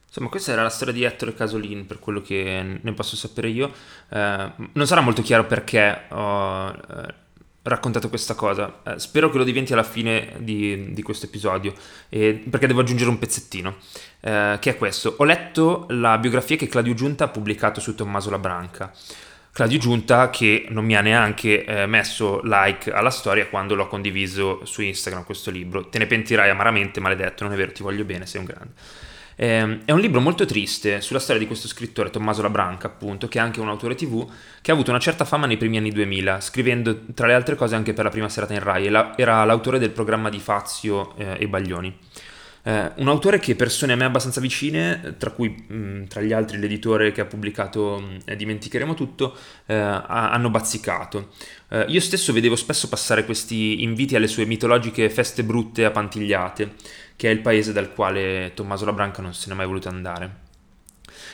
Insomma, 0.07 0.29
questa 0.29 0.53
era 0.53 0.63
la 0.63 0.71
storia 0.71 0.95
di 0.95 1.03
Ettore 1.03 1.35
Casolin, 1.35 1.85
per 1.85 1.99
quello 1.99 2.23
che 2.23 2.79
ne 2.81 2.93
posso 2.93 3.17
sapere 3.17 3.49
io. 3.49 3.73
Eh, 4.09 4.53
non 4.73 4.87
sarà 4.87 5.01
molto 5.01 5.21
chiaro 5.21 5.47
perché 5.47 6.03
ho 6.11 6.69
eh, 6.69 7.15
raccontato 7.67 8.09
questa 8.09 8.35
cosa. 8.35 8.81
Eh, 8.85 8.99
spero 8.99 9.31
che 9.31 9.39
lo 9.39 9.45
diventi 9.45 9.73
alla 9.73 9.83
fine 9.83 10.35
di, 10.39 10.93
di 10.93 11.03
questo 11.03 11.27
episodio, 11.27 11.75
perché 12.09 12.67
devo 12.67 12.81
aggiungere 12.81 13.11
un 13.11 13.19
pezzettino, 13.19 13.77
eh, 14.21 14.57
che 14.61 14.71
è 14.71 14.77
questo. 14.77 15.15
Ho 15.19 15.25
letto 15.25 15.87
la 15.91 16.19
biografia 16.19 16.57
che 16.57 16.69
Claudio 16.69 16.95
Giunta 16.95 17.25
ha 17.25 17.29
pubblicato 17.29 17.81
su 17.81 17.95
Tommaso 17.95 18.31
Labranca. 18.31 18.93
Claudio 19.57 19.79
Giunta 19.79 20.29
che 20.29 20.67
non 20.69 20.85
mi 20.85 20.95
ha 20.95 21.01
neanche 21.01 21.65
eh, 21.65 21.87
messo 21.87 22.43
like 22.43 22.93
alla 22.93 23.09
storia 23.09 23.47
quando 23.47 23.75
l'ho 23.75 23.89
condiviso 23.89 24.61
su 24.65 24.83
Instagram 24.83 25.25
questo 25.25 25.51
libro. 25.51 25.89
Te 25.89 25.99
ne 25.99 26.07
pentirai 26.07 26.51
amaramente, 26.51 27.01
maledetto, 27.01 27.45
non 27.45 27.55
è 27.55 27.57
vero, 27.57 27.73
ti 27.73 27.83
voglio 27.83 28.05
bene, 28.05 28.27
sei 28.27 28.41
un 28.41 28.47
grande. 28.47 28.73
Eh, 29.39 29.81
è 29.85 29.93
un 29.93 30.01
libro 30.01 30.21
molto 30.21 30.47
triste 30.47 31.03
sulla 31.03 31.19
storia 31.19 31.41
di 31.41 31.47
questo 31.47 31.69
scrittore, 31.69 32.09
Tommaso 32.09 32.41
Labranca, 32.41 32.87
appunto, 32.87 33.29
che 33.29 33.39
è 33.39 33.43
anche 33.43 33.61
un 33.61 33.69
autore 33.69 33.95
tv, 33.95 34.27
che 34.63 34.71
ha 34.71 34.75
avuto 34.75 34.91
una 34.91 34.99
certa 34.99 35.27
fama 35.27 35.47
nei 35.47 35.59
primi 35.59 35.77
anni 35.77 35.93
2000, 35.93 36.41
scrivendo 36.41 37.03
tra 37.13 37.27
le 37.27 37.35
altre 37.35 37.55
cose 37.55 37.75
anche 37.75 37.93
per 37.93 38.05
la 38.05 38.11
prima 38.11 38.31
serata 38.31 38.55
in 38.55 38.61
Rai. 38.61 38.87
Era 39.17 39.45
l'autore 39.45 39.79
del 39.79 39.91
programma 39.91 40.31
di 40.31 40.41
Fazio 40.41 41.15
eh, 41.17 41.37
e 41.39 41.49
Baglioni. 41.49 41.99
Eh, 42.67 42.91
un 42.97 43.07
autore 43.07 43.39
che 43.39 43.55
persone 43.55 43.93
a 43.93 43.97
me 43.97 44.07
abbastanza 44.07 44.41
vicine, 44.41 45.15
tra 45.19 45.31
cui 45.31 45.51
mh, 45.51 46.09
tra 46.09 46.21
gli 46.21 46.33
altri 46.33 46.59
l'editore 46.59 47.13
che 47.13 47.21
ha 47.21 47.25
pubblicato 47.25 48.01
mh, 48.25 48.35
Dimenticheremo 48.35 48.95
tutto, 48.95 49.37
eh, 49.67 49.75
hanno 49.75 50.51
bazzicato. 50.51 51.29
Eh, 51.69 51.85
io 51.87 52.01
stesso 52.01 52.33
vedevo 52.33 52.57
spesso 52.57 52.89
passare 52.89 53.25
questi 53.25 53.85
inviti 53.85 54.17
alle 54.17 54.27
sue 54.27 54.47
mitologiche 54.47 55.09
feste 55.11 55.45
brutte 55.45 55.85
a 55.85 55.93
Pantigliate, 55.93 56.73
che 57.17 57.29
è 57.29 57.33
il 57.33 57.41
paese 57.41 57.73
dal 57.73 57.93
quale 57.93 58.53
Tommaso 58.55 58.85
Labranca 58.85 59.23
non 59.23 59.35
se 59.35 59.49
n'è 59.49 59.55
mai 59.55 59.67
voluto 59.67 59.89
andare. 59.89 60.45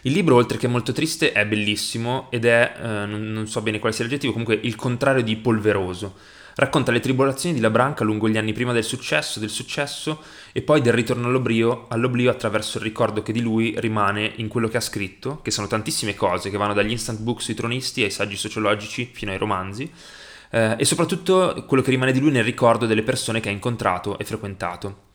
Il 0.02 0.12
libro, 0.12 0.36
oltre 0.36 0.58
che 0.58 0.68
molto 0.68 0.92
triste, 0.92 1.32
è 1.32 1.46
bellissimo 1.46 2.28
ed 2.30 2.44
è, 2.44 2.74
eh, 2.76 3.06
non, 3.06 3.32
non 3.32 3.46
so 3.46 3.60
bene 3.60 3.78
quale 3.78 3.94
sia 3.94 4.04
l'aggettivo, 4.04 4.32
comunque 4.32 4.58
il 4.62 4.76
contrario 4.76 5.22
di 5.22 5.36
polveroso 5.36 6.16
Racconta 6.54 6.92
le 6.92 7.00
tribolazioni 7.00 7.54
di 7.54 7.62
Labranca 7.62 8.04
lungo 8.04 8.28
gli 8.28 8.36
anni 8.36 8.52
prima 8.52 8.72
del 8.72 8.84
successo, 8.84 9.40
del 9.40 9.48
successo 9.48 10.22
e 10.52 10.60
poi 10.60 10.82
del 10.82 10.92
ritorno 10.92 11.28
all'oblio, 11.28 11.86
all'oblio 11.88 12.30
attraverso 12.30 12.76
il 12.76 12.84
ricordo 12.84 13.22
che 13.22 13.32
di 13.32 13.40
lui 13.40 13.74
rimane 13.78 14.32
in 14.36 14.48
quello 14.48 14.68
che 14.68 14.76
ha 14.76 14.80
scritto, 14.80 15.40
che 15.40 15.50
sono 15.50 15.66
tantissime 15.66 16.14
cose 16.14 16.50
che 16.50 16.58
vanno 16.58 16.74
dagli 16.74 16.90
instant 16.90 17.20
book 17.20 17.40
sui 17.40 17.54
tronisti 17.54 18.02
ai 18.02 18.10
saggi 18.10 18.36
sociologici 18.36 19.10
fino 19.14 19.30
ai 19.30 19.38
romanzi, 19.38 19.90
eh, 20.50 20.76
e 20.78 20.84
soprattutto 20.84 21.64
quello 21.66 21.82
che 21.82 21.90
rimane 21.90 22.12
di 22.12 22.20
lui 22.20 22.30
nel 22.30 22.44
ricordo 22.44 22.84
delle 22.84 23.02
persone 23.02 23.40
che 23.40 23.48
ha 23.48 23.52
incontrato 23.52 24.18
e 24.18 24.24
frequentato. 24.24 25.10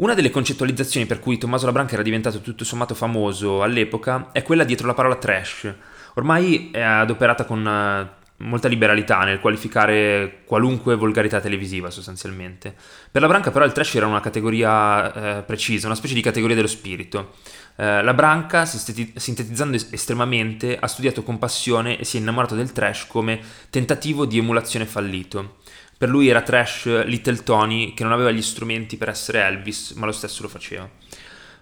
Una 0.00 0.14
delle 0.14 0.30
concettualizzazioni 0.30 1.04
per 1.04 1.20
cui 1.20 1.36
Tommaso 1.36 1.66
Labranca 1.66 1.92
era 1.92 2.02
diventato 2.02 2.40
tutto 2.40 2.64
sommato 2.64 2.94
famoso 2.94 3.62
all'epoca 3.62 4.30
è 4.32 4.42
quella 4.42 4.64
dietro 4.64 4.86
la 4.86 4.94
parola 4.94 5.16
trash. 5.16 5.70
Ormai 6.14 6.70
è 6.72 6.80
adoperata 6.80 7.44
con 7.44 7.66
eh, 7.66 8.08
molta 8.38 8.68
liberalità 8.68 9.24
nel 9.24 9.40
qualificare 9.40 10.40
qualunque 10.46 10.96
volgarità 10.96 11.38
televisiva 11.38 11.90
sostanzialmente. 11.90 12.74
Per 13.10 13.20
la 13.20 13.28
Branca 13.28 13.50
però 13.50 13.66
il 13.66 13.72
trash 13.72 13.96
era 13.96 14.06
una 14.06 14.20
categoria 14.20 15.38
eh, 15.38 15.42
precisa, 15.42 15.86
una 15.86 15.96
specie 15.96 16.14
di 16.14 16.22
categoria 16.22 16.56
dello 16.56 16.66
spirito. 16.66 17.34
Eh, 17.76 18.02
la 18.02 18.14
sintetizzando 18.54 19.76
estremamente, 19.90 20.78
ha 20.78 20.86
studiato 20.86 21.22
con 21.22 21.38
passione 21.38 21.98
e 21.98 22.04
si 22.04 22.16
è 22.16 22.20
innamorato 22.20 22.54
del 22.54 22.72
trash 22.72 23.06
come 23.06 23.38
tentativo 23.68 24.24
di 24.24 24.38
emulazione 24.38 24.86
fallito. 24.86 25.56
Per 26.00 26.08
lui 26.08 26.28
era 26.28 26.40
trash 26.40 27.04
Little 27.04 27.42
Tony 27.42 27.92
che 27.92 28.04
non 28.04 28.12
aveva 28.12 28.30
gli 28.30 28.40
strumenti 28.40 28.96
per 28.96 29.10
essere 29.10 29.42
Elvis, 29.42 29.90
ma 29.90 30.06
lo 30.06 30.12
stesso 30.12 30.40
lo 30.40 30.48
faceva. 30.48 30.88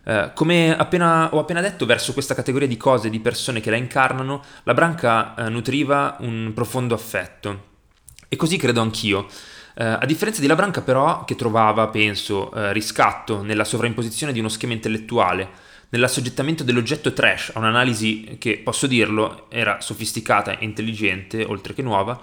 Eh, 0.05 0.31
come 0.33 0.77
appena, 0.77 1.35
ho 1.35 1.41
appena 1.41 1.61
detto, 1.61 1.87
verso 1.87 2.13
questa 2.13 2.37
categoria 2.37 2.69
di 2.69 2.77
cose, 2.77 3.11
di 3.11 3.19
persone 3.19 3.59
che 3.59 3.71
la 3.71 3.77
incarnano, 3.77 4.45
la 4.63 4.75
branca 4.75 5.35
eh, 5.35 5.49
nutriva 5.49 6.19
un 6.21 6.53
profondo 6.55 6.95
affetto. 6.95 7.65
E 8.29 8.37
così 8.37 8.57
credo 8.59 8.81
anch'io. 8.81 9.27
Uh, 9.75 9.97
a 9.99 10.07
differenza 10.07 10.41
di 10.41 10.47
La 10.47 10.55
Branca 10.55 10.83
però, 10.83 11.25
che 11.25 11.35
trovava, 11.35 11.89
penso, 11.89 12.53
uh, 12.55 12.71
riscatto 12.71 13.43
nella 13.43 13.65
sovraimposizione 13.65 14.33
di 14.33 14.39
uno 14.39 14.49
schema 14.49 14.73
intellettuale, 14.73 15.49
nell'assoggettamento 15.89 16.63
dell'oggetto 16.63 17.13
trash 17.13 17.51
a 17.55 17.59
un'analisi 17.59 18.37
che, 18.39 18.61
posso 18.63 18.87
dirlo, 18.87 19.47
era 19.49 19.81
sofisticata 19.81 20.57
e 20.57 20.65
intelligente, 20.65 21.45
oltre 21.45 21.75
che 21.75 21.83
nuova, 21.83 22.21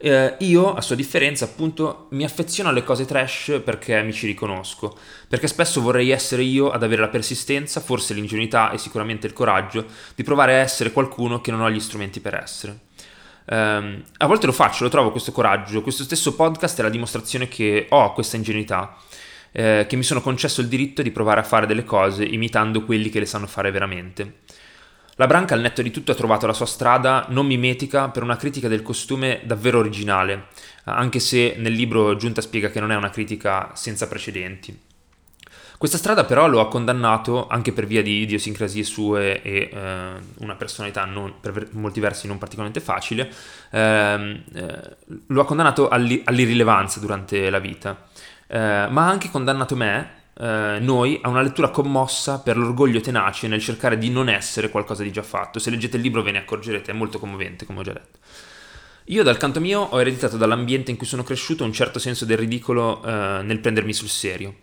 eh, 0.00 0.36
io, 0.38 0.74
a 0.74 0.80
sua 0.80 0.94
differenza, 0.94 1.44
appunto, 1.44 2.06
mi 2.10 2.24
affeziono 2.24 2.68
alle 2.68 2.84
cose 2.84 3.04
trash 3.04 3.60
perché 3.64 4.00
mi 4.02 4.12
ci 4.12 4.26
riconosco, 4.26 4.96
perché 5.28 5.48
spesso 5.48 5.80
vorrei 5.80 6.10
essere 6.10 6.42
io 6.42 6.70
ad 6.70 6.84
avere 6.84 7.00
la 7.00 7.08
persistenza, 7.08 7.80
forse 7.80 8.14
l'ingenuità 8.14 8.70
e 8.70 8.78
sicuramente 8.78 9.26
il 9.26 9.32
coraggio 9.32 9.86
di 10.14 10.22
provare 10.22 10.54
a 10.54 10.58
essere 10.58 10.92
qualcuno 10.92 11.40
che 11.40 11.50
non 11.50 11.60
ho 11.60 11.70
gli 11.70 11.80
strumenti 11.80 12.20
per 12.20 12.34
essere. 12.34 12.86
Um, 13.50 14.04
a 14.18 14.26
volte 14.26 14.46
lo 14.46 14.52
faccio, 14.52 14.84
lo 14.84 14.90
trovo 14.90 15.10
questo 15.10 15.32
coraggio, 15.32 15.82
questo 15.82 16.04
stesso 16.04 16.34
podcast 16.34 16.78
è 16.78 16.82
la 16.82 16.90
dimostrazione 16.90 17.48
che 17.48 17.86
ho 17.88 18.12
questa 18.12 18.36
ingenuità, 18.36 18.96
eh, 19.50 19.86
che 19.88 19.96
mi 19.96 20.02
sono 20.02 20.20
concesso 20.20 20.60
il 20.60 20.68
diritto 20.68 21.02
di 21.02 21.10
provare 21.10 21.40
a 21.40 21.44
fare 21.44 21.66
delle 21.66 21.84
cose 21.84 22.24
imitando 22.24 22.84
quelli 22.84 23.08
che 23.08 23.18
le 23.18 23.26
sanno 23.26 23.46
fare 23.46 23.70
veramente. 23.70 24.40
La 25.20 25.26
Branca 25.26 25.54
al 25.54 25.60
netto 25.60 25.82
di 25.82 25.90
tutto 25.90 26.12
ha 26.12 26.14
trovato 26.14 26.46
la 26.46 26.52
sua 26.52 26.64
strada 26.64 27.26
non 27.30 27.44
mimetica 27.44 28.08
per 28.08 28.22
una 28.22 28.36
critica 28.36 28.68
del 28.68 28.82
costume 28.82 29.40
davvero 29.42 29.80
originale, 29.80 30.46
anche 30.84 31.18
se 31.18 31.56
nel 31.58 31.72
libro 31.72 32.14
Giunta 32.14 32.40
spiega 32.40 32.70
che 32.70 32.78
non 32.78 32.92
è 32.92 32.94
una 32.94 33.10
critica 33.10 33.72
senza 33.74 34.06
precedenti. 34.06 34.80
Questa 35.76 35.98
strada 35.98 36.22
però 36.22 36.46
lo 36.46 36.60
ha 36.60 36.68
condannato 36.68 37.48
anche 37.48 37.72
per 37.72 37.86
via 37.86 38.00
di 38.00 38.20
idiosincrasie 38.20 38.84
sue 38.84 39.42
e 39.42 39.70
eh, 39.72 40.10
una 40.38 40.54
personalità 40.54 41.04
non, 41.04 41.34
per 41.40 41.66
molti 41.72 41.98
versi 41.98 42.28
non 42.28 42.38
particolarmente 42.38 42.80
facile, 42.80 43.28
ehm, 43.70 44.44
eh, 44.54 44.96
lo 45.26 45.40
ha 45.40 45.44
condannato 45.44 45.88
all'irrilevanza 45.88 47.00
durante 47.00 47.50
la 47.50 47.58
vita, 47.58 48.06
eh, 48.46 48.86
ma 48.88 49.06
ha 49.06 49.10
anche 49.10 49.30
condannato 49.30 49.74
me 49.74 50.17
eh, 50.40 50.78
noi 50.80 51.18
a 51.22 51.28
una 51.28 51.42
lettura 51.42 51.70
commossa 51.70 52.40
per 52.40 52.56
l'orgoglio 52.56 53.00
tenace 53.00 53.48
nel 53.48 53.60
cercare 53.60 53.98
di 53.98 54.08
non 54.08 54.28
essere 54.28 54.70
qualcosa 54.70 55.02
di 55.02 55.10
già 55.10 55.22
fatto. 55.22 55.58
Se 55.58 55.70
leggete 55.70 55.96
il 55.96 56.02
libro 56.02 56.22
ve 56.22 56.30
ne 56.30 56.38
accorgerete, 56.38 56.92
è 56.92 56.94
molto 56.94 57.18
commovente, 57.18 57.66
come 57.66 57.80
ho 57.80 57.82
già 57.82 57.92
detto. 57.92 58.18
Io 59.06 59.22
dal 59.22 59.38
canto 59.38 59.58
mio 59.58 59.80
ho 59.80 60.00
ereditato 60.00 60.36
dall'ambiente 60.36 60.90
in 60.90 60.96
cui 60.96 61.06
sono 61.06 61.22
cresciuto 61.22 61.64
un 61.64 61.72
certo 61.72 61.98
senso 61.98 62.24
del 62.24 62.36
ridicolo 62.36 63.02
eh, 63.02 63.40
nel 63.42 63.58
prendermi 63.58 63.92
sul 63.92 64.08
serio. 64.08 64.56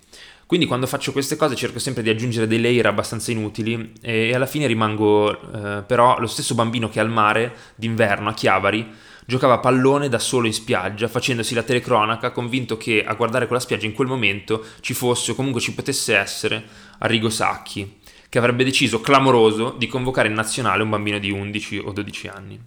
Quindi 0.46 0.68
quando 0.68 0.86
faccio 0.86 1.12
queste 1.12 1.36
cose 1.36 1.56
cerco 1.56 1.80
sempre 1.80 2.04
di 2.04 2.10
aggiungere 2.10 2.46
dei 2.46 2.62
layer 2.62 2.86
abbastanza 2.86 3.32
inutili 3.32 3.94
e 4.00 4.36
alla 4.36 4.46
fine 4.46 4.68
rimango 4.68 5.32
eh, 5.32 5.82
però 5.82 6.20
lo 6.20 6.28
stesso 6.28 6.54
bambino 6.54 6.88
che 6.88 7.00
al 7.00 7.10
mare 7.10 7.56
d'inverno 7.74 8.30
a 8.30 8.34
Chiavari 8.36 8.88
giocava 9.26 9.56
a 9.56 9.60
pallone 9.60 10.10
da 10.10 10.20
solo 10.20 10.48
in 10.48 10.54
spiaggia, 10.54 11.08
facendosi 11.08 11.54
la 11.54 11.64
telecronaca, 11.64 12.32
convinto 12.32 12.78
che 12.78 13.04
a 13.04 13.14
guardare 13.16 13.48
quella 13.48 13.62
spiaggia 13.62 13.86
in 13.86 13.94
quel 13.94 14.08
momento 14.08 14.64
ci 14.82 14.94
fosse 14.94 15.32
o 15.32 15.36
comunque 15.36 15.62
ci 15.62 15.74
potesse 15.74 16.16
essere 16.16 16.64
Arrigo 17.00 17.30
Sacchi, 17.30 18.00
che 18.30 18.38
avrebbe 18.38 18.64
deciso 18.64 19.02
clamoroso 19.02 19.76
di 19.78 19.88
convocare 19.88 20.28
in 20.28 20.34
nazionale 20.34 20.84
un 20.84 20.90
bambino 20.90 21.20
di 21.20 21.32
11 21.32 21.78
o 21.80 21.92
12 21.92 22.28
anni. 22.28 22.60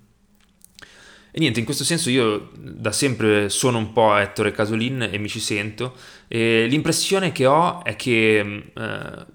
E 1.31 1.41
niente, 1.41 1.61
in 1.61 1.67
questo 1.67 1.85
senso 1.85 2.11
io 2.11 2.51
da 2.57 2.91
sempre 2.91 3.49
sono 3.49 3.79
un 3.79 3.93
po' 3.93 4.17
Ettore 4.17 4.51
Casolin 4.51 5.09
e 5.13 5.19
mi 5.19 5.29
ci 5.29 5.41
sento 5.41 5.95
e 6.27 6.67
l'impressione 6.67 7.33
che 7.33 7.47
ho 7.47 7.85
è 7.85 7.97
che 7.97 8.39
eh, 8.39 9.27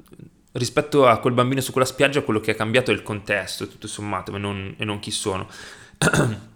rispetto 0.53 1.07
a 1.07 1.19
quel 1.19 1.33
bambino 1.33 1.61
su 1.61 1.71
quella 1.71 1.87
spiaggia 1.87 2.21
quello 2.21 2.39
che 2.39 2.51
è 2.51 2.55
cambiato 2.55 2.91
è 2.91 2.93
il 2.93 3.03
contesto, 3.03 3.67
tutto 3.67 3.87
sommato, 3.87 4.35
e 4.35 4.39
non, 4.39 4.75
e 4.77 4.85
non 4.85 4.99
chi 4.99 5.11
sono. 5.11 5.47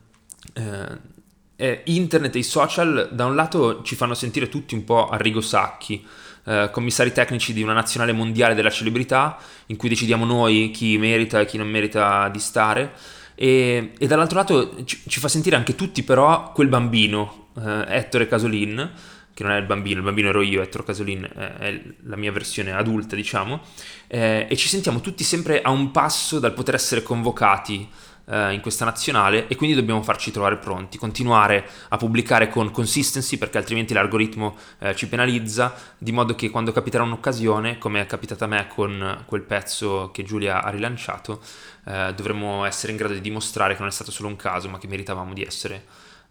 eh, 0.53 1.81
internet 1.85 2.35
e 2.35 2.39
i 2.39 2.43
social 2.43 3.09
da 3.11 3.25
un 3.25 3.35
lato 3.35 3.81
ci 3.81 3.95
fanno 3.95 4.13
sentire 4.13 4.47
tutti 4.47 4.75
un 4.75 4.83
po' 4.83 5.09
Arrigo 5.09 5.41
Sacchi, 5.41 6.05
eh, 6.45 6.69
commissari 6.71 7.11
tecnici 7.11 7.51
di 7.51 7.61
una 7.61 7.73
nazionale 7.73 8.13
mondiale 8.13 8.53
della 8.53 8.69
celebrità 8.69 9.37
in 9.67 9.75
cui 9.75 9.89
decidiamo 9.89 10.23
noi 10.23 10.71
chi 10.71 10.97
merita 10.97 11.41
e 11.41 11.45
chi 11.45 11.57
non 11.57 11.67
merita 11.67 12.29
di 12.29 12.39
stare. 12.39 12.93
E, 13.35 13.91
e 13.97 14.07
dall'altro 14.07 14.37
lato 14.37 14.85
ci, 14.85 15.01
ci, 15.07 15.19
fa 15.19 15.27
sentire 15.27 15.55
anche 15.55 15.75
tutti 15.75 16.03
però 16.03 16.51
quel 16.53 16.69
bambino, 16.69 17.49
eh, 17.59 17.85
Ettore 17.87 18.27
Casolin, 18.27 18.91
che 19.33 19.43
non 19.43 19.51
è 19.51 19.57
il 19.57 19.65
bambino, 19.65 19.99
il 19.99 20.05
bambino 20.05 20.29
ero 20.29 20.41
io, 20.41 20.61
Ettore 20.61 20.85
Casolin 20.85 21.23
eh, 21.23 21.57
è 21.57 21.81
la 22.05 22.15
mia 22.15 22.31
versione 22.31 22.71
adulta 22.71 23.15
diciamo, 23.15 23.61
eh, 24.07 24.47
e 24.49 24.55
ci 24.55 24.67
sentiamo 24.67 25.01
tutti 25.01 25.23
sempre 25.23 25.61
a 25.61 25.69
un 25.69 25.91
passo 25.91 26.39
dal 26.39 26.53
poter 26.53 26.75
essere 26.75 27.03
convocati 27.03 27.87
eh, 28.29 28.53
in 28.53 28.61
questa 28.61 28.85
nazionale 28.85 29.47
e 29.47 29.55
quindi 29.55 29.75
dobbiamo 29.75 30.03
farci 30.03 30.31
trovare 30.31 30.57
pronti, 30.57 30.97
continuare 30.97 31.67
a 31.89 31.97
pubblicare 31.97 32.49
con 32.49 32.71
consistency 32.71 33.37
perché 33.37 33.57
altrimenti 33.57 33.93
l'algoritmo 33.93 34.55
eh, 34.79 34.95
ci 34.95 35.07
penalizza, 35.07 35.73
di 35.97 36.11
modo 36.11 36.35
che 36.35 36.49
quando 36.49 36.71
capiterà 36.71 37.03
un'occasione, 37.03 37.77
come 37.77 38.01
è 38.01 38.05
capitata 38.05 38.45
a 38.45 38.47
me 38.47 38.67
con 38.67 39.23
quel 39.25 39.41
pezzo 39.41 40.11
che 40.11 40.23
Giulia 40.23 40.63
ha 40.63 40.69
rilanciato, 40.69 41.41
eh, 41.85 42.13
dovremmo 42.15 42.65
essere 42.65 42.91
in 42.91 42.97
grado 42.97 43.13
di 43.13 43.21
dimostrare 43.21 43.73
che 43.73 43.79
non 43.79 43.89
è 43.89 43.93
stato 43.93 44.11
solo 44.11 44.27
un 44.27 44.35
caso, 44.35 44.69
ma 44.69 44.77
che 44.77 44.87
meritavamo 44.87 45.33
di 45.33 45.43
essere, 45.43 45.85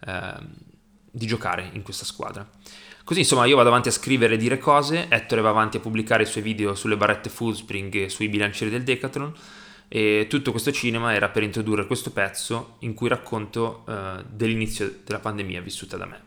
ehm, 0.06 0.48
di 1.10 1.26
giocare 1.26 1.70
in 1.72 1.82
questa 1.82 2.04
squadra. 2.04 2.46
Così 3.04 3.20
insomma 3.20 3.46
io 3.46 3.54
vado 3.54 3.68
avanti 3.68 3.88
a 3.88 3.92
scrivere 3.92 4.34
e 4.34 4.36
dire 4.36 4.58
cose, 4.58 5.06
Ettore 5.08 5.40
va 5.40 5.50
avanti 5.50 5.76
a 5.76 5.80
pubblicare 5.80 6.24
i 6.24 6.26
suoi 6.26 6.42
video 6.42 6.74
sulle 6.74 6.96
barrette 6.96 7.30
Fullspring 7.30 7.94
e 7.94 8.08
sui 8.08 8.28
bilancieri 8.28 8.68
del 8.68 8.82
Decathlon 8.82 9.32
e 9.88 10.26
tutto 10.28 10.50
questo 10.50 10.72
cinema 10.72 11.14
era 11.14 11.28
per 11.28 11.42
introdurre 11.42 11.86
questo 11.86 12.10
pezzo 12.10 12.76
in 12.80 12.94
cui 12.94 13.08
racconto 13.08 13.84
uh, 13.86 14.24
dell'inizio 14.28 15.00
della 15.04 15.20
pandemia 15.20 15.60
vissuta 15.60 15.96
da 15.96 16.06
me. 16.06 16.22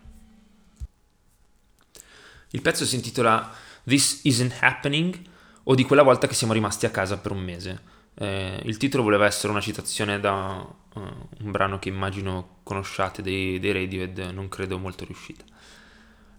Il 2.52 2.62
pezzo 2.62 2.86
si 2.86 2.96
intitola 2.96 3.52
This 3.84 4.22
Isn't 4.24 4.58
Happening 4.62 5.20
o 5.64 5.76
di 5.76 5.84
quella 5.84 6.04
volta 6.04 6.28
che 6.28 6.34
siamo 6.34 6.54
rimasti 6.54 6.86
a 6.86 6.90
casa 6.90 7.18
per 7.20 7.32
un 7.32 7.42
mese. 7.42 7.98
Eh, 8.16 8.62
il 8.66 8.78
titolo 8.78 9.04
voleva 9.04 9.26
essere 9.26 9.52
una 9.52 9.62
citazione 9.62 10.20
da 10.20 10.66
uh, 10.94 11.00
un 11.00 11.52
brano 11.52 11.80
che 11.80 11.90
immagino 11.90 12.58
conosciate 12.64 13.22
dei, 13.22 13.60
dei 13.60 13.72
Radiohead, 13.72 14.32
non 14.34 14.50
credo 14.50 14.78
molto 14.78 15.06
riuscita. 15.06 15.44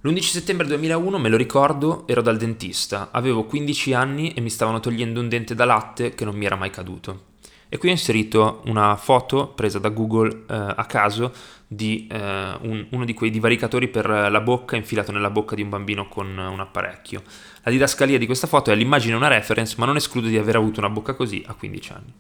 L'11 0.02 0.20
settembre 0.22 0.66
2001, 0.66 1.18
me 1.18 1.28
lo 1.28 1.36
ricordo, 1.36 2.04
ero 2.06 2.22
dal 2.22 2.38
dentista, 2.38 3.10
avevo 3.12 3.44
15 3.44 3.92
anni 3.92 4.32
e 4.32 4.40
mi 4.40 4.48
stavano 4.48 4.80
togliendo 4.80 5.20
un 5.20 5.28
dente 5.28 5.54
da 5.54 5.66
latte 5.66 6.14
che 6.14 6.24
non 6.24 6.36
mi 6.36 6.46
era 6.46 6.56
mai 6.56 6.70
caduto. 6.70 7.24
E 7.68 7.76
qui 7.76 7.90
ho 7.90 7.92
inserito 7.92 8.62
una 8.64 8.96
foto 8.96 9.48
presa 9.48 9.78
da 9.78 9.90
Google 9.90 10.44
eh, 10.48 10.54
a 10.74 10.86
caso 10.86 11.34
di 11.66 12.08
eh, 12.10 12.16
un, 12.16 12.86
uno 12.88 13.04
di 13.04 13.12
quei 13.12 13.28
divaricatori 13.28 13.88
per 13.88 14.08
la 14.08 14.40
bocca 14.40 14.74
infilato 14.74 15.12
nella 15.12 15.28
bocca 15.28 15.54
di 15.54 15.60
un 15.60 15.68
bambino 15.68 16.08
con 16.08 16.28
un 16.28 16.60
apparecchio. 16.60 17.22
La 17.62 17.70
didascalia 17.70 18.16
di 18.16 18.24
questa 18.24 18.46
foto 18.46 18.70
è 18.70 18.74
l'immagine 18.74 19.14
una 19.14 19.28
reference, 19.28 19.74
ma 19.76 19.84
non 19.84 19.96
escludo 19.96 20.28
di 20.28 20.38
aver 20.38 20.56
avuto 20.56 20.80
una 20.80 20.88
bocca 20.88 21.12
così 21.12 21.44
a 21.46 21.52
15 21.52 21.92
anni. 21.92 22.12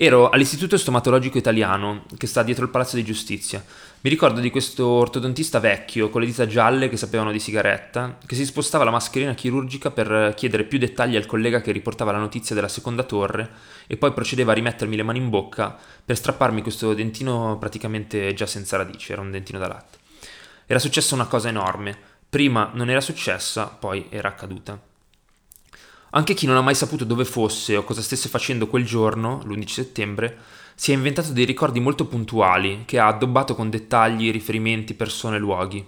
Ero 0.00 0.28
all'Istituto 0.30 0.78
Stomatologico 0.78 1.38
Italiano, 1.38 2.04
che 2.16 2.28
sta 2.28 2.44
dietro 2.44 2.62
il 2.64 2.70
Palazzo 2.70 2.94
di 2.94 3.02
Giustizia. 3.02 3.64
Mi 4.00 4.10
ricordo 4.10 4.38
di 4.38 4.50
questo 4.50 4.86
ortodontista 4.86 5.58
vecchio, 5.58 6.08
con 6.08 6.20
le 6.20 6.28
dita 6.28 6.46
gialle 6.46 6.88
che 6.88 6.96
sapevano 6.96 7.32
di 7.32 7.40
sigaretta, 7.40 8.16
che 8.24 8.36
si 8.36 8.44
spostava 8.44 8.84
la 8.84 8.92
mascherina 8.92 9.34
chirurgica 9.34 9.90
per 9.90 10.34
chiedere 10.36 10.62
più 10.62 10.78
dettagli 10.78 11.16
al 11.16 11.26
collega 11.26 11.60
che 11.60 11.72
riportava 11.72 12.12
la 12.12 12.18
notizia 12.18 12.54
della 12.54 12.68
seconda 12.68 13.02
torre 13.02 13.50
e 13.88 13.96
poi 13.96 14.12
procedeva 14.12 14.52
a 14.52 14.54
rimettermi 14.54 14.94
le 14.94 15.02
mani 15.02 15.18
in 15.18 15.30
bocca 15.30 15.76
per 16.04 16.16
strapparmi 16.16 16.62
questo 16.62 16.94
dentino 16.94 17.56
praticamente 17.58 18.32
già 18.34 18.46
senza 18.46 18.76
radici, 18.76 19.10
era 19.10 19.20
un 19.20 19.32
dentino 19.32 19.58
da 19.58 19.66
latte. 19.66 19.98
Era 20.66 20.78
successa 20.78 21.16
una 21.16 21.26
cosa 21.26 21.48
enorme. 21.48 21.98
Prima 22.30 22.70
non 22.74 22.90
era 22.90 23.00
successa, 23.00 23.66
poi 23.66 24.06
era 24.10 24.28
accaduta. 24.28 24.80
Anche 26.10 26.34
chi 26.34 26.46
non 26.46 26.56
ha 26.56 26.62
mai 26.62 26.76
saputo 26.76 27.04
dove 27.04 27.24
fosse 27.24 27.76
o 27.76 27.82
cosa 27.82 28.00
stesse 28.00 28.28
facendo 28.28 28.68
quel 28.68 28.84
giorno, 28.84 29.42
l'11 29.44 29.66
settembre, 29.66 30.38
si 30.80 30.92
è 30.92 30.94
inventato 30.94 31.32
dei 31.32 31.44
ricordi 31.44 31.80
molto 31.80 32.06
puntuali 32.06 32.84
che 32.84 33.00
ha 33.00 33.08
addobbato 33.08 33.56
con 33.56 33.68
dettagli, 33.68 34.30
riferimenti, 34.30 34.94
persone, 34.94 35.36
luoghi. 35.36 35.84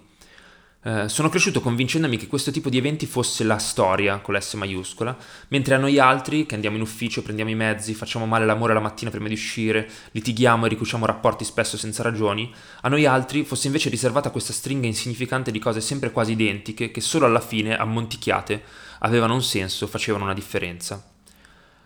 Eh, 0.82 1.08
sono 1.08 1.28
cresciuto 1.28 1.60
convincendomi 1.60 2.16
che 2.16 2.26
questo 2.26 2.50
tipo 2.50 2.68
di 2.68 2.76
eventi 2.76 3.06
fosse 3.06 3.44
la 3.44 3.58
storia 3.58 4.18
con 4.18 4.34
l'S 4.34 4.54
maiuscola, 4.54 5.16
mentre 5.48 5.76
a 5.76 5.78
noi 5.78 6.00
altri, 6.00 6.44
che 6.44 6.56
andiamo 6.56 6.74
in 6.74 6.82
ufficio, 6.82 7.22
prendiamo 7.22 7.52
i 7.52 7.54
mezzi, 7.54 7.94
facciamo 7.94 8.26
male 8.26 8.44
l'amore 8.44 8.74
la 8.74 8.80
mattina 8.80 9.10
prima 9.10 9.28
di 9.28 9.34
uscire, 9.34 9.88
litighiamo 10.10 10.66
e 10.66 10.70
ricuciamo 10.70 11.06
rapporti 11.06 11.44
spesso 11.44 11.76
senza 11.76 12.02
ragioni, 12.02 12.52
a 12.80 12.88
noi 12.88 13.06
altri 13.06 13.44
fosse 13.44 13.68
invece 13.68 13.90
riservata 13.90 14.30
questa 14.30 14.52
stringa 14.52 14.88
insignificante 14.88 15.52
di 15.52 15.60
cose 15.60 15.80
sempre 15.80 16.10
quasi 16.10 16.32
identiche 16.32 16.90
che 16.90 17.00
solo 17.00 17.26
alla 17.26 17.38
fine, 17.38 17.76
ammonticchiate, 17.76 18.60
avevano 18.98 19.34
un 19.34 19.42
senso, 19.44 19.86
facevano 19.86 20.24
una 20.24 20.34
differenza. 20.34 21.00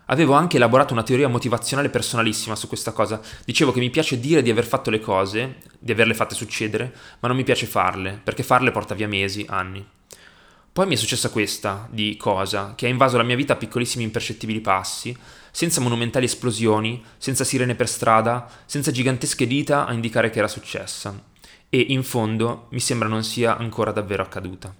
Avevo 0.07 0.33
anche 0.33 0.57
elaborato 0.57 0.93
una 0.93 1.03
teoria 1.03 1.27
motivazionale 1.27 1.89
personalissima 1.89 2.55
su 2.55 2.67
questa 2.67 2.91
cosa. 2.91 3.19
Dicevo 3.43 3.71
che 3.71 3.79
mi 3.79 3.89
piace 3.89 4.19
dire 4.19 4.41
di 4.41 4.51
aver 4.51 4.65
fatto 4.65 4.89
le 4.89 4.99
cose, 4.99 5.57
di 5.79 5.91
averle 5.91 6.13
fatte 6.13 6.35
succedere, 6.35 6.93
ma 7.19 7.27
non 7.27 7.37
mi 7.37 7.43
piace 7.43 7.65
farle, 7.65 8.19
perché 8.23 8.43
farle 8.43 8.71
porta 8.71 8.93
via 8.93 9.07
mesi, 9.07 9.45
anni. 9.49 9.85
Poi 10.71 10.87
mi 10.87 10.95
è 10.95 10.97
successa 10.97 11.29
questa, 11.29 11.87
di 11.89 12.17
cosa, 12.17 12.73
che 12.75 12.85
ha 12.85 12.89
invaso 12.89 13.15
la 13.15 13.23
mia 13.23 13.37
vita 13.37 13.53
a 13.53 13.55
piccolissimi 13.55 14.03
impercettibili 14.03 14.59
passi, 14.59 15.17
senza 15.49 15.79
monumentali 15.79 16.25
esplosioni, 16.25 17.01
senza 17.17 17.45
sirene 17.45 17.75
per 17.75 17.87
strada, 17.87 18.45
senza 18.65 18.91
gigantesche 18.91 19.47
dita 19.47 19.85
a 19.85 19.93
indicare 19.93 20.29
che 20.29 20.39
era 20.39 20.49
successa. 20.49 21.17
E, 21.69 21.79
in 21.79 22.03
fondo, 22.03 22.67
mi 22.71 22.81
sembra 22.81 23.07
non 23.07 23.23
sia 23.23 23.57
ancora 23.57 23.91
davvero 23.91 24.21
accaduta. 24.21 24.75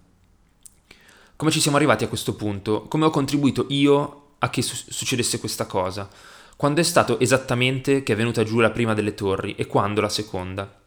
Come 1.37 1.51
ci 1.51 1.61
siamo 1.61 1.77
arrivati 1.77 2.03
a 2.03 2.09
questo 2.09 2.35
punto? 2.35 2.83
Come 2.83 3.05
ho 3.05 3.09
contribuito 3.09 3.65
io 3.69 4.24
a 4.45 4.49
che 4.49 4.61
su- 4.61 4.75
succedesse 4.89 5.39
questa 5.39 5.65
cosa? 5.65 6.07
Quando 6.55 6.79
è 6.79 6.83
stato 6.83 7.19
esattamente 7.19 8.03
che 8.03 8.13
è 8.13 8.15
venuta 8.15 8.43
giù 8.43 8.59
la 8.59 8.69
prima 8.69 8.93
delle 8.93 9.13
torri 9.13 9.55
e 9.55 9.65
quando 9.65 10.01
la 10.01 10.09
seconda? 10.09 10.81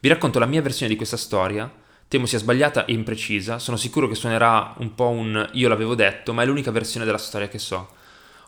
Vi 0.00 0.08
racconto 0.08 0.38
la 0.38 0.46
mia 0.46 0.60
versione 0.60 0.90
di 0.90 0.96
questa 0.96 1.16
storia. 1.16 1.72
Temo 2.08 2.26
sia 2.26 2.38
sbagliata 2.38 2.84
e 2.84 2.92
imprecisa, 2.92 3.58
sono 3.58 3.78
sicuro 3.78 4.06
che 4.06 4.14
suonerà 4.14 4.74
un 4.78 4.94
po' 4.94 5.08
un 5.08 5.48
io 5.52 5.68
l'avevo 5.68 5.94
detto, 5.94 6.34
ma 6.34 6.42
è 6.42 6.46
l'unica 6.46 6.70
versione 6.70 7.06
della 7.06 7.18
storia 7.18 7.48
che 7.48 7.58
so. 7.58 7.94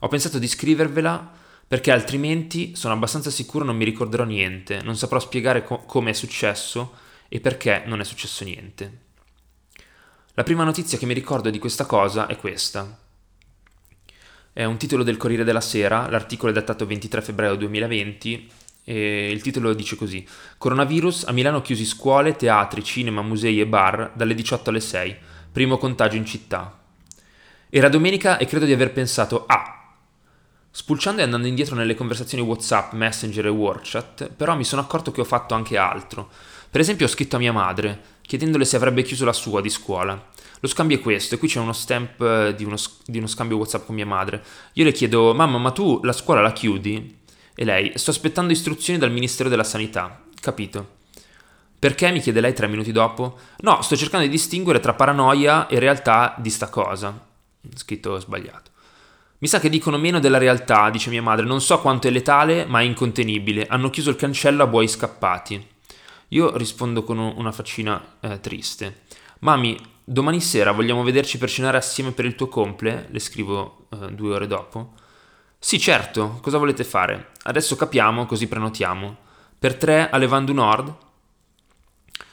Ho 0.01 0.09
pensato 0.09 0.39
di 0.39 0.47
scrivervela 0.47 1.33
perché 1.67 1.91
altrimenti 1.91 2.77
sono 2.77 2.93
abbastanza 2.93 3.31
sicuro 3.31 3.65
non 3.65 3.77
mi 3.77 3.85
ricorderò 3.85 4.25
niente, 4.25 4.83
non 4.83 4.97
saprò 4.97 5.19
spiegare 5.19 5.65
co- 5.65 5.85
come 5.87 6.11
è 6.11 6.13
successo 6.13 6.93
e 7.29 7.41
perché 7.41 7.85
non 7.87 8.01
è 8.01 8.05
successo 8.05 8.45
niente. 8.45 9.05
La 10.35 10.43
prima 10.43 10.65
notizia 10.65 10.99
che 10.99 11.07
mi 11.07 11.15
ricordo 11.15 11.49
di 11.49 11.59
questa 11.59 11.87
cosa 11.87 12.27
è 12.27 12.37
questa. 12.37 13.05
È 14.57 14.65
un 14.65 14.79
titolo 14.79 15.03
del 15.03 15.19
Corriere 15.19 15.45
della 15.45 15.61
Sera, 15.61 16.09
l'articolo 16.09 16.51
è 16.51 16.55
datato 16.55 16.87
23 16.87 17.21
febbraio 17.21 17.57
2020 17.57 18.51
e 18.85 19.31
il 19.31 19.43
titolo 19.43 19.75
dice 19.75 19.97
così: 19.97 20.27
Coronavirus 20.57 21.25
a 21.25 21.33
Milano 21.33 21.61
chiusi 21.61 21.85
scuole, 21.85 22.37
teatri, 22.37 22.83
cinema, 22.83 23.21
musei 23.21 23.61
e 23.61 23.67
bar 23.67 24.13
dalle 24.15 24.33
18 24.33 24.71
alle 24.71 24.81
6. 24.81 25.17
Primo 25.53 25.77
contagio 25.77 26.17
in 26.17 26.25
città. 26.25 26.75
Era 27.69 27.91
domenica 27.91 28.39
e 28.39 28.47
credo 28.47 28.65
di 28.65 28.73
aver 28.73 28.95
pensato 28.95 29.45
ah. 29.47 29.93
Spulciando 30.71 31.21
e 31.21 31.25
andando 31.25 31.49
indietro 31.49 31.75
nelle 31.77 31.95
conversazioni 31.95 32.43
WhatsApp, 32.43 32.95
Messenger 32.95 33.45
e 33.45 33.51
WhatsApp, 33.51 34.23
però 34.35 34.57
mi 34.57 34.65
sono 34.65 34.81
accorto 34.81 35.13
che 35.13 35.21
ho 35.21 35.25
fatto 35.25 35.53
anche 35.53 35.77
altro. 35.77 36.31
Per 36.71 36.81
esempio 36.81 37.05
ho 37.05 37.11
scritto 37.11 37.37
a 37.37 37.41
mia 37.41 37.53
madre, 37.53 38.01
chiedendole 38.23 38.65
se 38.65 38.77
avrebbe 38.77 39.03
chiuso 39.03 39.27
la 39.27 39.35
sua 39.35 39.61
di 39.61 39.69
scuola. 39.69 40.33
Lo 40.67 40.73
scambio 40.73 40.97
è 40.97 41.01
questo, 41.01 41.37
e 41.37 41.39
qui 41.39 41.47
c'è 41.47 41.61
uno 41.61 41.73
stamp 41.73 42.21
eh, 42.21 42.53
di 42.57 42.65
uno, 42.65 42.75
di 43.05 43.19
uno 43.19 43.29
scambio 43.29 43.57
WhatsApp 43.57 43.87
con 43.87 43.95
mia 43.95 44.05
madre. 44.05 44.43
Io 44.73 44.83
le 44.83 44.91
chiedo, 44.91 45.33
mamma, 45.33 45.59
ma 45.59 45.71
tu 45.71 46.01
la 46.03 46.13
scuola 46.13 46.41
la 46.41 46.53
chiudi? 46.53 47.19
E 47.55 47.65
lei, 47.65 47.93
sto 47.95 48.11
aspettando 48.11 48.53
istruzioni 48.53 48.99
dal 48.99 49.13
Ministero 49.13 49.49
della 49.49 49.63
Sanità. 49.63 50.25
Capito. 50.41 50.95
Perché? 51.79 52.11
mi 52.11 52.19
chiede 52.19 52.41
lei 52.41 52.53
tre 52.53 52.67
minuti 52.67 52.91
dopo. 52.91 53.39
No, 53.59 53.81
sto 53.81 53.95
cercando 53.95 54.27
di 54.27 54.33
distinguere 54.33 54.81
tra 54.81 54.93
paranoia 54.93 55.69
e 55.69 55.79
realtà 55.79 56.35
di 56.37 56.51
sta 56.51 56.69
cosa. 56.69 57.17
Scritto 57.73 58.19
sbagliato. 58.19 58.73
Mi 59.39 59.47
sa 59.47 59.61
che 59.61 59.69
dicono 59.69 59.99
meno 59.99 60.19
della 60.19 60.39
realtà, 60.39 60.91
dice 60.91 61.11
mia 61.11 61.23
madre. 61.23 61.47
Non 61.47 61.61
so 61.61 61.79
quanto 61.81 62.09
è 62.09 62.11
letale, 62.11 62.65
ma 62.65 62.81
è 62.81 62.83
incontenibile. 62.83 63.69
Hanno 63.69 63.89
chiuso 63.89 64.11
il 64.11 64.17
cancello 64.17 64.65
a 64.65 64.67
buoi 64.67 64.89
scappati. 64.89 65.65
Io 66.31 66.57
rispondo 66.57 67.05
con 67.05 67.19
una 67.19 67.53
faccina 67.53 68.17
eh, 68.19 68.41
triste. 68.41 69.03
Mami, 69.41 69.95
domani 70.09 70.41
sera 70.41 70.71
vogliamo 70.71 71.03
vederci 71.03 71.37
per 71.37 71.51
cenare 71.51 71.77
assieme 71.77 72.13
per 72.13 72.25
il 72.25 72.37
tuo 72.37 72.47
comple? 72.47 73.09
Le 73.11 73.19
scrivo 73.19 73.89
eh, 73.91 74.13
due 74.13 74.35
ore 74.35 74.47
dopo. 74.47 74.93
Sì, 75.59 75.81
certo, 75.81 76.39
cosa 76.43 76.59
volete 76.59 76.85
fare? 76.85 77.31
Adesso 77.43 77.75
capiamo, 77.75 78.25
così 78.25 78.47
prenotiamo. 78.47 79.17
Per 79.59 79.75
tre 79.75 80.09
a 80.09 80.17
Levandu 80.17 80.53
Nord? 80.53 80.95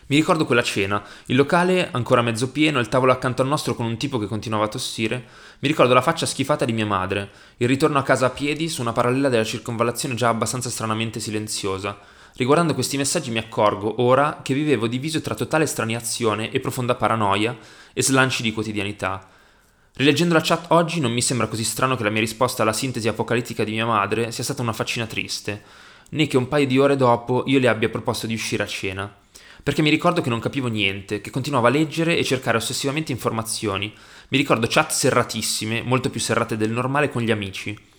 Mi 0.07 0.17
ricordo 0.17 0.45
quella 0.45 0.61
cena, 0.61 1.01
il 1.27 1.35
locale 1.35 1.89
ancora 1.91 2.21
mezzo 2.21 2.51
pieno, 2.51 2.79
il 2.79 2.89
tavolo 2.89 3.11
accanto 3.11 3.41
al 3.41 3.47
nostro 3.47 3.73
con 3.73 3.87
un 3.87 3.97
tipo 3.97 4.19
che 4.19 4.27
continuava 4.27 4.65
a 4.65 4.67
tossire. 4.67 5.25
Mi 5.59 5.67
ricordo 5.67 5.93
la 5.93 6.01
faccia 6.01 6.27
schifata 6.27 6.65
di 6.65 6.73
mia 6.73 6.85
madre, 6.85 7.31
il 7.57 7.67
ritorno 7.67 7.97
a 7.97 8.03
casa 8.03 8.27
a 8.27 8.29
piedi 8.29 8.69
su 8.69 8.81
una 8.81 8.91
parallela 8.91 9.29
della 9.29 9.43
circonvallazione 9.43 10.13
già 10.13 10.29
abbastanza 10.29 10.69
stranamente 10.69 11.19
silenziosa. 11.19 11.97
Riguardando 12.35 12.73
questi 12.73 12.97
messaggi 12.97 13.29
mi 13.29 13.37
accorgo 13.37 14.01
ora 14.01 14.39
che 14.41 14.55
vivevo 14.55 14.87
diviso 14.87 15.21
tra 15.21 15.35
totale 15.35 15.67
straniazione 15.67 16.49
e 16.49 16.59
profonda 16.59 16.95
paranoia 16.95 17.55
e 17.93 18.01
slanci 18.01 18.41
di 18.41 18.51
quotidianità. 18.51 19.29
Rileggendo 19.95 20.33
la 20.33 20.41
chat 20.41 20.65
oggi 20.69 20.99
non 20.99 21.11
mi 21.11 21.21
sembra 21.21 21.45
così 21.45 21.63
strano 21.63 21.95
che 21.95 22.01
la 22.01 22.09
mia 22.09 22.21
risposta 22.21 22.63
alla 22.63 22.73
sintesi 22.73 23.07
apocalittica 23.07 23.63
di 23.63 23.73
mia 23.73 23.85
madre 23.85 24.31
sia 24.31 24.43
stata 24.43 24.63
una 24.63 24.73
faccina 24.73 25.05
triste, 25.05 25.61
né 26.09 26.25
che 26.25 26.37
un 26.37 26.47
paio 26.47 26.65
di 26.65 26.79
ore 26.79 26.95
dopo 26.95 27.43
io 27.45 27.59
le 27.59 27.67
abbia 27.67 27.89
proposto 27.89 28.25
di 28.25 28.33
uscire 28.33 28.63
a 28.63 28.67
cena. 28.67 29.15
Perché 29.61 29.83
mi 29.83 29.91
ricordo 29.91 30.21
che 30.21 30.29
non 30.29 30.39
capivo 30.39 30.67
niente, 30.67 31.21
che 31.21 31.29
continuavo 31.29 31.67
a 31.67 31.69
leggere 31.69 32.17
e 32.17 32.23
cercare 32.23 32.57
ossessivamente 32.57 33.11
informazioni. 33.11 33.93
Mi 34.29 34.37
ricordo 34.39 34.65
chat 34.67 34.89
serratissime, 34.89 35.83
molto 35.83 36.09
più 36.09 36.19
serrate 36.19 36.57
del 36.57 36.71
normale 36.71 37.09
con 37.09 37.21
gli 37.21 37.31
amici. 37.31 37.91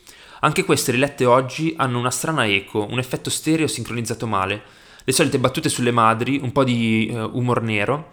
Anche 0.44 0.62
queste 0.62 0.92
rilette 0.92 1.24
oggi 1.24 1.72
hanno 1.78 1.98
una 1.98 2.10
strana 2.10 2.46
eco, 2.46 2.86
un 2.90 2.98
effetto 2.98 3.30
stereo 3.30 3.66
sincronizzato 3.66 4.26
male. 4.26 4.62
Le 5.02 5.12
solite 5.14 5.38
battute 5.38 5.70
sulle 5.70 5.90
madri, 5.90 6.38
un 6.38 6.52
po' 6.52 6.64
di 6.64 7.10
uh, 7.10 7.30
umor 7.32 7.62
nero, 7.62 8.10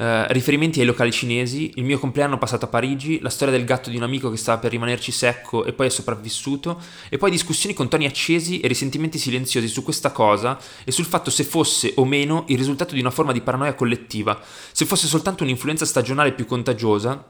Uh, 0.00 0.24
riferimenti 0.28 0.80
ai 0.80 0.86
locali 0.86 1.12
cinesi, 1.12 1.72
il 1.74 1.84
mio 1.84 1.98
compleanno 1.98 2.38
passato 2.38 2.64
a 2.64 2.68
Parigi, 2.68 3.20
la 3.20 3.28
storia 3.28 3.54
del 3.54 3.66
gatto 3.66 3.90
di 3.90 3.98
un 3.98 4.02
amico 4.02 4.30
che 4.30 4.38
stava 4.38 4.58
per 4.58 4.70
rimanerci 4.70 5.12
secco 5.12 5.66
e 5.66 5.74
poi 5.74 5.88
è 5.88 5.90
sopravvissuto, 5.90 6.80
e 7.10 7.18
poi 7.18 7.30
discussioni 7.30 7.74
con 7.74 7.90
toni 7.90 8.06
accesi 8.06 8.60
e 8.60 8.68
risentimenti 8.68 9.18
silenziosi 9.18 9.68
su 9.68 9.82
questa 9.82 10.10
cosa 10.10 10.58
e 10.84 10.90
sul 10.90 11.04
fatto 11.04 11.28
se 11.28 11.44
fosse 11.44 11.92
o 11.96 12.06
meno 12.06 12.44
il 12.48 12.56
risultato 12.56 12.94
di 12.94 13.00
una 13.00 13.10
forma 13.10 13.32
di 13.32 13.42
paranoia 13.42 13.74
collettiva, 13.74 14.40
se 14.72 14.86
fosse 14.86 15.06
soltanto 15.06 15.42
un'influenza 15.42 15.84
stagionale 15.84 16.32
più 16.32 16.46
contagiosa 16.46 17.22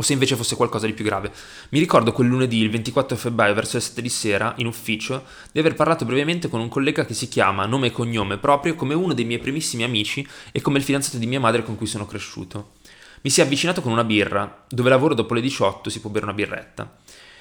o 0.00 0.02
se 0.04 0.12
invece 0.12 0.36
fosse 0.36 0.54
qualcosa 0.54 0.86
di 0.86 0.92
più 0.92 1.04
grave. 1.04 1.32
Mi 1.70 1.80
ricordo 1.80 2.12
quel 2.12 2.28
lunedì, 2.28 2.58
il 2.58 2.70
24 2.70 3.16
febbraio, 3.16 3.52
verso 3.54 3.76
le 3.76 3.82
7 3.82 4.00
di 4.00 4.08
sera, 4.08 4.54
in 4.58 4.66
ufficio, 4.66 5.24
di 5.50 5.58
aver 5.58 5.74
parlato 5.74 6.04
brevemente 6.04 6.48
con 6.48 6.60
un 6.60 6.68
collega 6.68 7.04
che 7.04 7.14
si 7.14 7.26
chiama, 7.26 7.66
nome 7.66 7.88
e 7.88 7.92
cognome 7.92 8.38
proprio, 8.38 8.76
come 8.76 8.94
uno 8.94 9.12
dei 9.12 9.24
miei 9.24 9.40
primissimi 9.40 9.82
amici 9.82 10.26
e 10.52 10.60
come 10.60 10.78
il 10.78 10.84
fidanzato 10.84 11.18
di 11.18 11.26
mia 11.26 11.40
madre 11.40 11.64
con 11.64 11.76
cui 11.76 11.86
sono 11.86 12.06
cresciuto. 12.06 12.74
Mi 13.22 13.30
si 13.30 13.40
è 13.40 13.44
avvicinato 13.44 13.80
con 13.80 13.90
una 13.90 14.04
birra, 14.04 14.64
dove 14.68 14.88
lavoro 14.88 15.14
dopo 15.14 15.34
le 15.34 15.40
18 15.40 15.90
si 15.90 16.00
può 16.00 16.10
bere 16.10 16.26
una 16.26 16.34
birretta. 16.34 16.96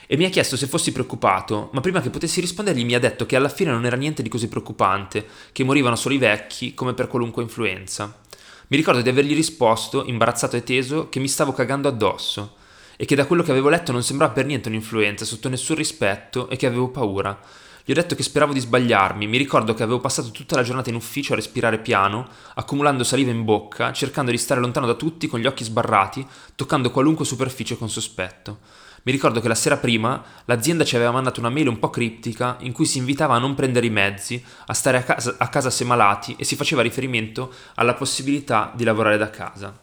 E 0.07 0.17
mi 0.17 0.25
ha 0.25 0.29
chiesto 0.29 0.57
se 0.57 0.65
fossi 0.65 0.91
preoccupato, 0.91 1.69
ma 1.73 1.81
prima 1.81 2.01
che 2.01 2.09
potessi 2.09 2.41
rispondergli 2.41 2.85
mi 2.85 2.95
ha 2.95 2.99
detto 2.99 3.27
che 3.27 3.35
alla 3.35 3.49
fine 3.49 3.71
non 3.71 3.85
era 3.85 3.97
niente 3.97 4.23
di 4.23 4.29
così 4.29 4.47
preoccupante, 4.47 5.27
che 5.51 5.63
morivano 5.63 5.95
solo 5.95 6.15
i 6.15 6.17
vecchi, 6.17 6.73
come 6.73 6.95
per 6.95 7.07
qualunque 7.07 7.43
influenza. 7.43 8.25
Mi 8.69 8.75
ricordo 8.75 9.01
di 9.01 9.07
avergli 9.07 9.33
risposto, 9.33 10.03
imbarazzato 10.03 10.57
e 10.57 10.63
teso, 10.63 11.07
che 11.07 11.21
mi 11.21 11.29
stavo 11.29 11.53
cagando 11.53 11.87
addosso 11.87 12.55
e 12.97 13.05
che 13.05 13.15
da 13.15 13.25
quello 13.25 13.41
che 13.41 13.51
avevo 13.51 13.69
letto 13.69 13.93
non 13.93 14.03
sembrava 14.03 14.33
per 14.33 14.45
niente 14.45 14.67
un'influenza, 14.67 15.23
sotto 15.23 15.47
nessun 15.47 15.77
rispetto 15.77 16.49
e 16.49 16.57
che 16.57 16.65
avevo 16.65 16.89
paura. 16.89 17.39
Gli 17.85 17.91
ho 17.91 17.93
detto 17.93 18.15
che 18.15 18.23
speravo 18.23 18.51
di 18.51 18.59
sbagliarmi, 18.59 19.25
mi 19.25 19.37
ricordo 19.37 19.73
che 19.73 19.83
avevo 19.83 20.01
passato 20.01 20.31
tutta 20.31 20.57
la 20.57 20.63
giornata 20.63 20.89
in 20.89 20.97
ufficio 20.97 21.31
a 21.31 21.37
respirare 21.37 21.79
piano, 21.79 22.27
accumulando 22.55 23.05
saliva 23.05 23.31
in 23.31 23.45
bocca, 23.45 23.93
cercando 23.93 24.31
di 24.31 24.37
stare 24.37 24.59
lontano 24.59 24.85
da 24.85 24.95
tutti 24.95 25.27
con 25.27 25.39
gli 25.39 25.47
occhi 25.47 25.63
sbarrati, 25.63 26.27
toccando 26.53 26.91
qualunque 26.91 27.23
superficie 27.23 27.77
con 27.77 27.89
sospetto. 27.89 28.59
Mi 29.07 29.13
ricordo 29.13 29.39
che 29.39 29.47
la 29.47 29.55
sera 29.55 29.77
prima 29.77 30.21
l'azienda 30.43 30.83
ci 30.83 30.97
aveva 30.97 31.11
mandato 31.11 31.39
una 31.39 31.47
mail 31.47 31.69
un 31.69 31.79
po' 31.79 31.89
criptica 31.89 32.57
in 32.59 32.73
cui 32.73 32.85
si 32.85 32.97
invitava 32.97 33.35
a 33.35 33.39
non 33.39 33.55
prendere 33.55 33.85
i 33.85 33.89
mezzi, 33.89 34.43
a 34.65 34.73
stare 34.73 34.97
a 34.97 35.03
casa, 35.03 35.35
a 35.37 35.47
casa 35.47 35.69
se 35.69 35.85
malati 35.85 36.35
e 36.37 36.43
si 36.43 36.57
faceva 36.57 36.81
riferimento 36.81 37.53
alla 37.75 37.93
possibilità 37.93 38.73
di 38.75 38.83
lavorare 38.83 39.15
da 39.15 39.29
casa. 39.29 39.73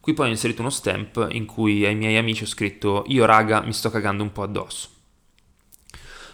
Qui 0.00 0.14
poi 0.14 0.26
ho 0.26 0.30
inserito 0.30 0.62
uno 0.62 0.70
stamp 0.70 1.28
in 1.30 1.46
cui 1.46 1.86
ai 1.86 1.94
miei 1.94 2.16
amici 2.16 2.42
ho 2.42 2.46
scritto 2.46 3.04
io 3.06 3.24
raga 3.24 3.60
mi 3.60 3.72
sto 3.72 3.88
cagando 3.88 4.24
un 4.24 4.32
po' 4.32 4.42
addosso. 4.42 4.88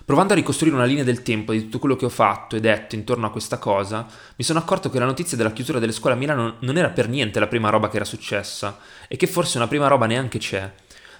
Provando 0.03 0.33
a 0.33 0.37
ricostruire 0.37 0.75
una 0.75 0.87
linea 0.87 1.05
del 1.05 1.21
tempo 1.21 1.53
di 1.53 1.65
tutto 1.65 1.81
quello 1.81 1.97
che 1.97 2.07
ho 2.07 2.09
fatto 2.09 2.57
e 2.57 2.61
detto 2.61 2.95
intorno 2.95 3.27
a 3.27 3.31
questa 3.31 3.59
cosa, 3.59 4.07
mi 4.37 4.43
sono 4.43 4.59
accorto 4.59 4.89
che 4.89 4.99
la 4.99 5.05
notizia 5.05 5.37
della 5.37 5.53
chiusura 5.53 5.79
delle 5.79 5.93
scuole 5.93 6.17
a 6.17 6.19
Milano 6.19 6.57
non 6.61 6.79
era 6.79 6.89
per 6.89 7.11
niente 7.11 7.39
la 7.39 7.47
prima 7.47 7.69
roba 7.69 7.91
che 7.91 7.97
era 7.97 8.07
successa 8.07 8.79
e 9.07 9.19
che 9.19 9.27
forse 9.27 9.59
una 9.59 9.69
prima 9.69 9.87
roba 9.87 10.07
neanche 10.07 10.39
c'è 10.39 10.73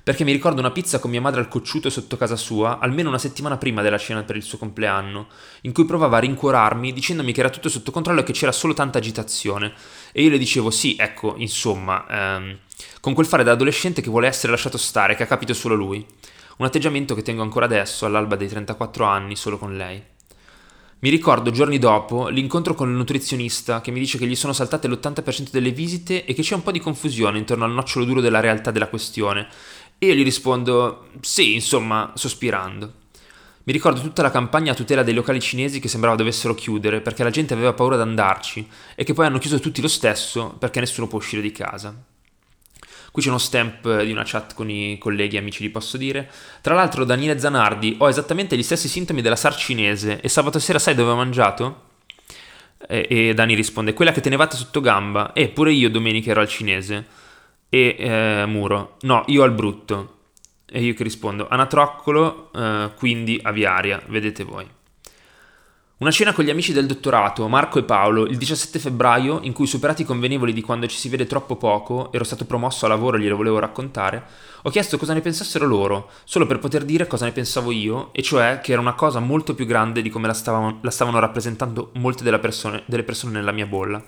perché 0.03 0.25
mi 0.25 0.33
ricordo 0.33 0.61
una 0.61 0.71
pizza 0.71 0.99
con 0.99 1.11
mia 1.11 1.21
madre 1.21 1.41
al 1.41 1.49
cocciuto 1.49 1.91
sotto 1.91 2.17
casa 2.17 2.37
sua, 2.37 2.79
almeno 2.79 3.09
una 3.09 3.19
settimana 3.19 3.57
prima 3.57 3.83
della 3.83 3.99
cena 3.99 4.23
per 4.23 4.37
il 4.37 4.43
suo 4.43 4.59
compleanno, 4.59 5.29
in 5.63 5.73
cui 5.73 5.85
provava 5.85 6.17
a 6.17 6.21
rincuorarmi 6.21 6.93
dicendomi 6.93 7.33
che 7.33 7.41
era 7.41 7.51
tutto 7.51 7.69
sotto 7.69 7.91
controllo 7.91 8.21
e 8.21 8.23
che 8.23 8.33
c'era 8.33 8.53
solo 8.53 8.75
tanta 8.75 8.99
agitazione. 8.99 9.73
E 10.13 10.23
io 10.23 10.31
le 10.31 10.39
dicevo 10.39 10.71
sì, 10.71 10.97
ecco, 10.99 11.35
insomma, 11.37 12.07
ehm, 12.09 12.59
con 13.01 13.15
quel 13.15 13.27
fare 13.27 13.45
da 13.45 13.53
adolescente 13.53 14.01
che 14.03 14.11
vuole 14.11 14.29
essere 14.29 14.53
lasciato 14.53 14.79
stare, 14.79 15.15
che 15.15 15.25
ha 15.25 15.27
capito 15.27 15.55
solo 15.55 15.75
lui. 15.75 16.05
Un 16.59 16.67
atteggiamento 16.67 17.15
che 17.15 17.23
tengo 17.23 17.43
ancora 17.43 17.65
adesso, 17.65 18.07
all'alba 18.07 18.37
dei 18.37 18.49
34 18.49 19.05
anni, 19.05 19.37
solo 19.37 19.59
con 19.59 19.77
lei. 19.77 20.03
Mi 21.03 21.09
ricordo 21.09 21.51
giorni 21.51 21.79
dopo 21.79 22.29
l'incontro 22.29 22.75
con 22.75 22.91
il 22.91 22.95
nutrizionista 22.95 23.81
che 23.81 23.91
mi 23.91 24.01
dice 24.01 24.19
che 24.19 24.27
gli 24.27 24.35
sono 24.35 24.53
saltate 24.53 24.87
l'80% 24.87 25.49
delle 25.51 25.71
visite 25.71 26.27
e 26.27 26.35
che 26.35 26.43
c'è 26.43 26.55
un 26.55 26.63
po' 26.63 26.73
di 26.73 26.79
confusione 26.79 27.39
intorno 27.39 27.65
al 27.65 27.73
nocciolo 27.73 28.05
duro 28.05 28.21
della 28.21 28.41
realtà 28.41 28.71
della 28.71 28.89
questione 28.89 29.49
e 30.03 30.07
io 30.07 30.15
gli 30.15 30.25
rispondo 30.25 31.09
sì, 31.21 31.53
insomma, 31.53 32.13
sospirando. 32.15 32.93
Mi 33.65 33.73
ricordo 33.75 34.01
tutta 34.01 34.23
la 34.23 34.31
campagna 34.31 34.73
a 34.73 34.75
tutela 34.75 35.03
dei 35.03 35.13
locali 35.13 35.41
cinesi 35.41 35.79
che 35.79 35.89
sembrava 35.89 36.17
dovessero 36.17 36.55
chiudere 36.55 37.03
perché 37.03 37.23
la 37.23 37.29
gente 37.29 37.53
aveva 37.53 37.75
paura 37.75 37.97
di 37.97 38.03
andarci 38.03 38.67
e 38.95 39.05
che 39.05 39.13
poi 39.13 39.27
hanno 39.27 39.37
chiuso 39.37 39.61
tutti 39.61 39.83
lo 39.83 39.89
stesso 39.89 40.57
perché 40.59 40.81
nessuno 40.81 41.07
può 41.07 41.19
uscire 41.19 41.43
di 41.43 41.53
casa. 41.53 41.95
Qui 43.13 43.23
c'è 43.23 43.29
uno 43.29 43.37
stamp 43.37 44.03
di 44.03 44.11
una 44.11 44.23
chat 44.25 44.55
con 44.55 44.71
i 44.71 44.97
colleghi 44.97 45.37
e 45.37 45.41
amici, 45.41 45.63
vi 45.63 45.69
posso 45.69 45.99
dire. 45.99 46.31
Tra 46.63 46.75
l'altro, 46.75 47.05
Daniele 47.05 47.39
Zanardi, 47.39 47.97
ho 47.99 48.09
esattamente 48.09 48.57
gli 48.57 48.63
stessi 48.63 48.89
sintomi 48.89 49.21
della 49.21 49.37
SAR 49.37 49.55
cinese 49.55 50.23
e 50.23 50.31
sabato 50.31 50.59
sera 50.59 50.79
sai 50.79 50.95
dove 50.95 51.11
ho 51.11 51.17
mangiato? 51.17 51.89
E, 52.89 53.07
e 53.07 53.35
Dani 53.35 53.55
risponde, 53.55 53.93
quella 53.93 54.13
che 54.13 54.23
tenevate 54.23 54.57
sotto 54.57 54.81
gamba. 54.81 55.35
E 55.35 55.49
pure 55.49 55.73
io 55.73 55.91
domenica 55.91 56.31
ero 56.31 56.41
al 56.41 56.49
cinese 56.49 57.19
e 57.71 57.97
eh, 57.99 58.45
Muro, 58.47 58.97
no, 59.03 59.23
io 59.29 59.43
al 59.43 59.53
brutto. 59.53 60.17
E 60.73 60.83
io 60.83 60.95
che 60.95 61.03
rispondo, 61.03 61.49
anatroccolo, 61.49 62.53
eh, 62.53 62.91
quindi 62.97 63.41
aviaria, 63.43 64.01
vedete 64.07 64.45
voi. 64.45 64.69
Una 66.01 66.11
cena 66.11 66.33
con 66.33 66.45
gli 66.45 66.51
amici 66.51 66.73
del 66.73 66.87
dottorato, 66.87 67.47
Marco 67.47 67.79
e 67.79 67.83
Paolo, 67.83 68.25
il 68.25 68.39
17 68.39 68.79
febbraio, 68.79 69.41
in 69.43 69.53
cui 69.53 69.67
superati 69.67 70.01
i 70.01 70.07
convenevoli 70.07 70.55
di 70.55 70.63
quando 70.63 70.87
ci 70.87 70.97
si 70.97 71.11
vede 71.11 71.27
troppo 71.27 71.57
poco, 71.57 72.11
ero 72.11 72.25
stato 72.25 72.47
promosso 72.47 72.87
a 72.87 72.89
lavoro 72.89 73.19
e 73.19 73.21
glielo 73.21 73.37
volevo 73.37 73.59
raccontare, 73.59 74.25
ho 74.63 74.71
chiesto 74.71 74.97
cosa 74.97 75.13
ne 75.13 75.21
pensassero 75.21 75.67
loro, 75.67 76.11
solo 76.25 76.47
per 76.47 76.59
poter 76.59 76.87
dire 76.87 77.07
cosa 77.07 77.27
ne 77.27 77.33
pensavo 77.33 77.71
io, 77.71 78.15
e 78.15 78.23
cioè 78.23 78.61
che 78.63 78.73
era 78.73 78.81
una 78.81 78.95
cosa 78.95 79.21
molto 79.21 79.55
più 79.55 79.67
grande 79.67 80.01
di 80.01 80.09
come 80.09 80.27
la 80.27 80.33
stavano, 80.33 80.79
la 80.81 80.91
stavano 80.91 81.19
rappresentando 81.19 81.91
molte 81.97 82.39
persone, 82.39 82.83
delle 82.87 83.03
persone 83.03 83.33
nella 83.33 83.53
mia 83.53 83.67
bolla. 83.67 84.03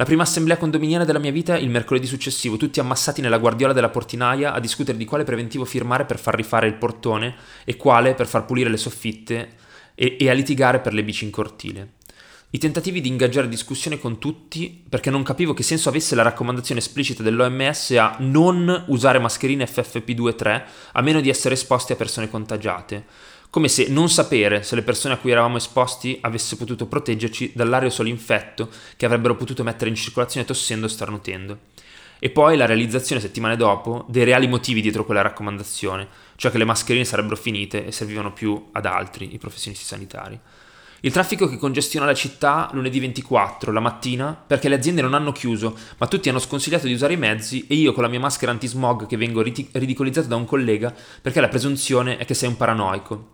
La 0.00 0.06
prima 0.06 0.22
assemblea 0.22 0.56
condominiale 0.56 1.04
della 1.04 1.18
mia 1.18 1.30
vita 1.30 1.58
il 1.58 1.68
mercoledì 1.68 2.06
successivo, 2.06 2.56
tutti 2.56 2.80
ammassati 2.80 3.20
nella 3.20 3.36
guardiola 3.36 3.74
della 3.74 3.90
portinaia 3.90 4.54
a 4.54 4.58
discutere 4.58 4.96
di 4.96 5.04
quale 5.04 5.24
preventivo 5.24 5.66
firmare 5.66 6.06
per 6.06 6.18
far 6.18 6.34
rifare 6.34 6.66
il 6.66 6.72
portone 6.72 7.34
e 7.66 7.76
quale 7.76 8.14
per 8.14 8.26
far 8.26 8.46
pulire 8.46 8.70
le 8.70 8.78
soffitte 8.78 9.56
e, 9.94 10.16
e 10.18 10.30
a 10.30 10.32
litigare 10.32 10.80
per 10.80 10.94
le 10.94 11.04
bici 11.04 11.26
in 11.26 11.30
cortile. 11.30 11.90
I 12.52 12.58
tentativi 12.58 13.02
di 13.02 13.08
ingaggiare 13.08 13.46
discussione 13.46 13.98
con 13.98 14.18
tutti 14.18 14.82
perché 14.88 15.10
non 15.10 15.22
capivo 15.22 15.52
che 15.52 15.62
senso 15.62 15.90
avesse 15.90 16.14
la 16.14 16.22
raccomandazione 16.22 16.80
esplicita 16.80 17.22
dell'OMS 17.22 17.90
a 17.90 18.16
non 18.20 18.84
usare 18.86 19.18
mascherine 19.18 19.68
FFP2 19.68 20.34
3 20.34 20.66
a 20.92 21.02
meno 21.02 21.20
di 21.20 21.28
essere 21.28 21.52
esposti 21.52 21.92
a 21.92 21.96
persone 21.96 22.30
contagiate 22.30 23.04
come 23.50 23.68
se 23.68 23.88
non 23.88 24.08
sapere 24.08 24.62
se 24.62 24.76
le 24.76 24.82
persone 24.82 25.14
a 25.14 25.16
cui 25.18 25.32
eravamo 25.32 25.56
esposti 25.56 26.16
avesse 26.22 26.56
potuto 26.56 26.86
proteggerci 26.86 27.50
dall'aerosolo 27.54 28.08
infetto 28.08 28.70
che 28.96 29.04
avrebbero 29.04 29.34
potuto 29.34 29.64
mettere 29.64 29.90
in 29.90 29.96
circolazione 29.96 30.46
tossendo 30.46 30.86
o 30.86 30.88
starnutendo. 30.88 31.58
E 32.20 32.30
poi 32.30 32.56
la 32.56 32.66
realizzazione 32.66 33.20
settimane 33.20 33.56
dopo 33.56 34.04
dei 34.08 34.24
reali 34.24 34.46
motivi 34.46 34.80
dietro 34.80 35.04
quella 35.04 35.22
raccomandazione, 35.22 36.06
cioè 36.36 36.50
che 36.50 36.58
le 36.58 36.64
mascherine 36.64 37.04
sarebbero 37.04 37.34
finite 37.34 37.86
e 37.86 37.92
servivano 37.92 38.32
più 38.32 38.68
ad 38.72 38.86
altri, 38.86 39.34
i 39.34 39.38
professionisti 39.38 39.84
sanitari. 39.84 40.38
Il 41.02 41.12
traffico 41.12 41.48
che 41.48 41.56
congestiona 41.56 42.04
la 42.04 42.12
città 42.12 42.68
lunedì 42.72 43.00
24, 43.00 43.72
la 43.72 43.80
mattina, 43.80 44.38
perché 44.46 44.68
le 44.68 44.74
aziende 44.74 45.00
non 45.00 45.14
hanno 45.14 45.32
chiuso, 45.32 45.74
ma 45.96 46.06
tutti 46.06 46.28
hanno 46.28 46.38
sconsigliato 46.38 46.86
di 46.86 46.92
usare 46.92 47.14
i 47.14 47.16
mezzi 47.16 47.66
e 47.66 47.74
io 47.74 47.94
con 47.94 48.02
la 48.02 48.08
mia 48.10 48.20
maschera 48.20 48.52
anti-smog 48.52 49.06
che 49.06 49.16
vengo 49.16 49.40
ridicolizzato 49.40 50.28
da 50.28 50.36
un 50.36 50.44
collega 50.44 50.94
perché 51.22 51.40
la 51.40 51.48
presunzione 51.48 52.18
è 52.18 52.26
che 52.26 52.34
sei 52.34 52.50
un 52.50 52.58
paranoico. 52.58 53.28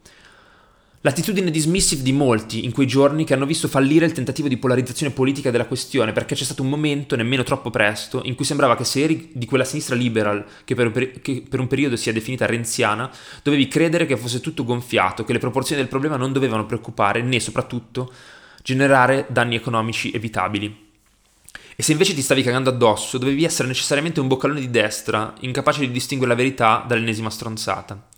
L'attitudine 1.07 1.53
dismissive 1.53 2.03
di 2.03 2.11
molti 2.11 2.65
in 2.65 2.73
quei 2.73 2.89
giorni 2.89 3.25
che 3.25 3.33
hanno 3.33 3.47
visto 3.47 3.69
fallire 3.69 4.07
il 4.07 4.11
tentativo 4.11 4.49
di 4.49 4.57
polarizzazione 4.57 5.13
politica 5.13 5.53
della 5.53 5.67
questione 5.67 6.11
perché 6.11 6.35
c'è 6.35 6.43
stato 6.43 6.65
un 6.65 6.69
momento, 6.69 7.15
nemmeno 7.15 7.45
troppo 7.45 7.71
presto, 7.71 8.23
in 8.25 8.35
cui 8.35 8.45
sembrava 8.45 8.75
che 8.75 8.83
se 8.83 9.05
eri 9.05 9.31
di 9.33 9.47
quella 9.47 9.63
sinistra 9.63 9.95
liberal 9.95 10.45
che 10.65 10.75
per, 10.75 10.91
per, 10.91 11.21
che 11.21 11.45
per 11.49 11.61
un 11.61 11.69
periodo 11.69 11.95
si 11.95 12.11
è 12.11 12.13
definita 12.13 12.45
renziana, 12.47 13.09
dovevi 13.45 13.69
credere 13.69 14.05
che 14.05 14.17
fosse 14.17 14.41
tutto 14.41 14.65
gonfiato, 14.65 15.23
che 15.23 15.33
le 15.33 15.39
proporzioni 15.39 15.81
del 15.81 15.89
problema 15.89 16.17
non 16.17 16.33
dovevano 16.33 16.67
preoccupare 16.67 17.23
né 17.23 17.39
soprattutto 17.39 18.13
generare 18.65 19.27
danni 19.29 19.55
economici 19.55 20.11
evitabili. 20.11 20.87
E 21.77 21.83
se 21.85 21.93
invece 21.93 22.15
ti 22.15 22.23
stavi 22.23 22.43
cagando 22.43 22.71
addosso, 22.71 23.17
dovevi 23.17 23.45
essere 23.45 23.69
necessariamente 23.69 24.19
un 24.19 24.27
boccalone 24.27 24.59
di 24.59 24.71
destra, 24.71 25.35
incapace 25.39 25.79
di 25.79 25.93
distinguere 25.93 26.33
la 26.33 26.39
verità 26.39 26.85
dall'ennesima 26.85 27.31
stronzata. 27.31 28.09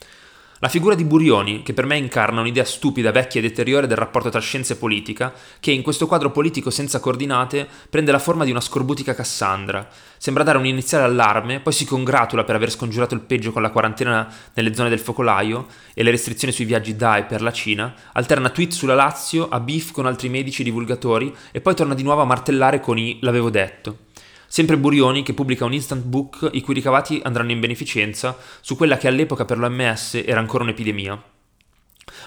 La 0.61 0.69
figura 0.69 0.97
di 0.97 1.05
Burioni, 1.05 1.63
che 1.63 1.73
per 1.73 1.87
me 1.87 1.97
incarna 1.97 2.41
un'idea 2.41 2.65
stupida, 2.65 3.13
vecchia 3.13 3.39
e 3.39 3.45
deteriore 3.45 3.87
del 3.87 3.97
rapporto 3.97 4.29
tra 4.29 4.41
scienza 4.41 4.75
e 4.75 4.77
politica, 4.77 5.33
che 5.61 5.71
in 5.71 5.83
questo 5.83 6.09
quadro 6.09 6.33
politico 6.33 6.71
senza 6.71 6.99
coordinate 6.99 7.69
prende 7.89 8.11
la 8.11 8.19
forma 8.19 8.43
di 8.43 8.51
una 8.51 8.61
scorbutica 8.61 9.15
Cassandra. 9.15 9.89
Sembra 10.17 10.43
dare 10.43 10.59
un 10.59 10.67
iniziale 10.67 11.05
allarme, 11.05 11.61
poi 11.61 11.73
si 11.73 11.85
congratula 11.85 12.43
per 12.43 12.57
aver 12.57 12.73
scongiurato 12.73 13.15
il 13.15 13.21
peggio 13.21 13.53
con 13.53 13.63
la 13.63 13.71
quarantena 13.71 14.29
nelle 14.55 14.75
zone 14.75 14.89
del 14.89 14.99
focolaio 14.99 15.67
e 15.95 16.03
le 16.03 16.11
restrizioni 16.11 16.53
sui 16.53 16.65
viaggi 16.65 16.97
DAE 16.97 17.27
per 17.27 17.41
la 17.41 17.53
Cina, 17.53 17.95
alterna 18.15 18.51
tweet 18.51 18.73
sulla 18.73 18.95
Lazio, 18.95 19.49
a 19.49 19.61
beef 19.61 19.93
con 19.93 20.07
altri 20.07 20.29
medici 20.29 20.63
e 20.63 20.65
divulgatori 20.65 21.33
e 21.53 21.61
poi 21.61 21.77
torna 21.77 21.95
di 21.95 22.03
nuovo 22.03 22.23
a 22.23 22.25
martellare 22.25 22.81
con 22.81 22.99
i 22.99 23.19
l'avevo 23.21 23.49
detto. 23.49 24.07
Sempre 24.51 24.79
Burioni 24.79 25.23
che 25.23 25.35
pubblica 25.35 25.67
un 25.67 25.75
instant 25.75 26.03
book 26.05 26.49
i 26.53 26.63
cui 26.63 26.73
ricavati 26.73 27.21
andranno 27.23 27.51
in 27.51 27.61
beneficenza 27.61 28.35
su 28.63 28.77
quella 28.77 28.97
che 28.97 29.07
all'epoca 29.07 29.45
per 29.45 29.59
l'OMS 29.59 30.23
era 30.25 30.41
ancora 30.41 30.65
un'epidemia. 30.65 31.23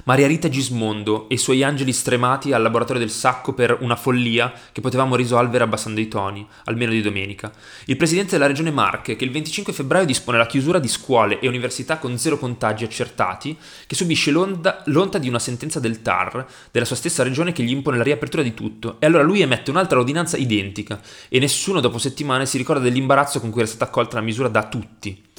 Maria 0.06 0.28
Rita 0.28 0.50
Gismondo 0.50 1.28
e 1.30 1.36
i 1.36 1.38
suoi 1.38 1.64
angeli 1.64 1.94
stremati 1.94 2.54
al 2.54 2.62
laboratorio 2.62 3.02
del 3.02 3.12
sacco 3.12 3.54
per 3.54 3.78
una 3.82 3.96
follia 3.96 4.52
che 4.72 4.82
potevamo 4.82 5.16
risolvere 5.16 5.64
abbassando 5.64 6.00
i 6.00 6.08
toni, 6.08 6.46
almeno 6.66 6.92
di 6.92 7.02
domenica. 7.02 7.52
Il 7.86 7.98
presidente 7.98 8.32
della 8.32 8.48
regione 8.48 8.72
Marche, 8.72 9.16
che 9.16 9.24
il 9.24 9.32
25 9.32 9.74
febbraio 9.74 10.06
dispone 10.06 10.38
la 10.38 10.46
chiusura 10.46 10.80
di 10.80 10.88
scuole 10.88 11.40
e 11.40 11.48
università 11.48 11.98
con 11.98 12.18
zero 12.18 12.38
contagi 12.38 12.84
accertati, 12.84 13.58
che 13.88 13.96
subisce 13.96 14.32
l'onda, 14.32 14.82
l'onta 14.86 15.18
di 15.18 15.28
una 15.28 15.40
sentenza 15.40 15.80
del 15.80 16.02
TAR, 16.02 16.46
della 16.72 16.86
sua 16.86 16.96
stessa 16.96 17.24
regione 17.24 17.52
che 17.52 17.64
gli 17.64 17.72
impone 17.72 17.98
la 17.98 18.04
riapertura 18.04 18.44
di 18.44 18.54
tutto, 18.54 18.98
e 19.00 19.06
allora 19.06 19.24
lui 19.24 19.42
emette 19.42 19.72
un'altra 19.72 20.00
ordinanza 20.00 20.38
identica, 20.38 21.00
e 21.30 21.40
nessuno 21.40 21.80
dopo 21.80 21.98
settimane 21.98 22.46
si 22.46 22.58
ricorda 22.58 22.82
dell'imbarazzo 22.82 23.40
con 23.40 23.50
cui 23.50 23.62
era 23.62 23.70
stata 23.70 23.86
accolta 23.86 24.16
la 24.16 24.22
misura 24.22 24.48
da 24.48 24.68
tutti. 24.68 25.30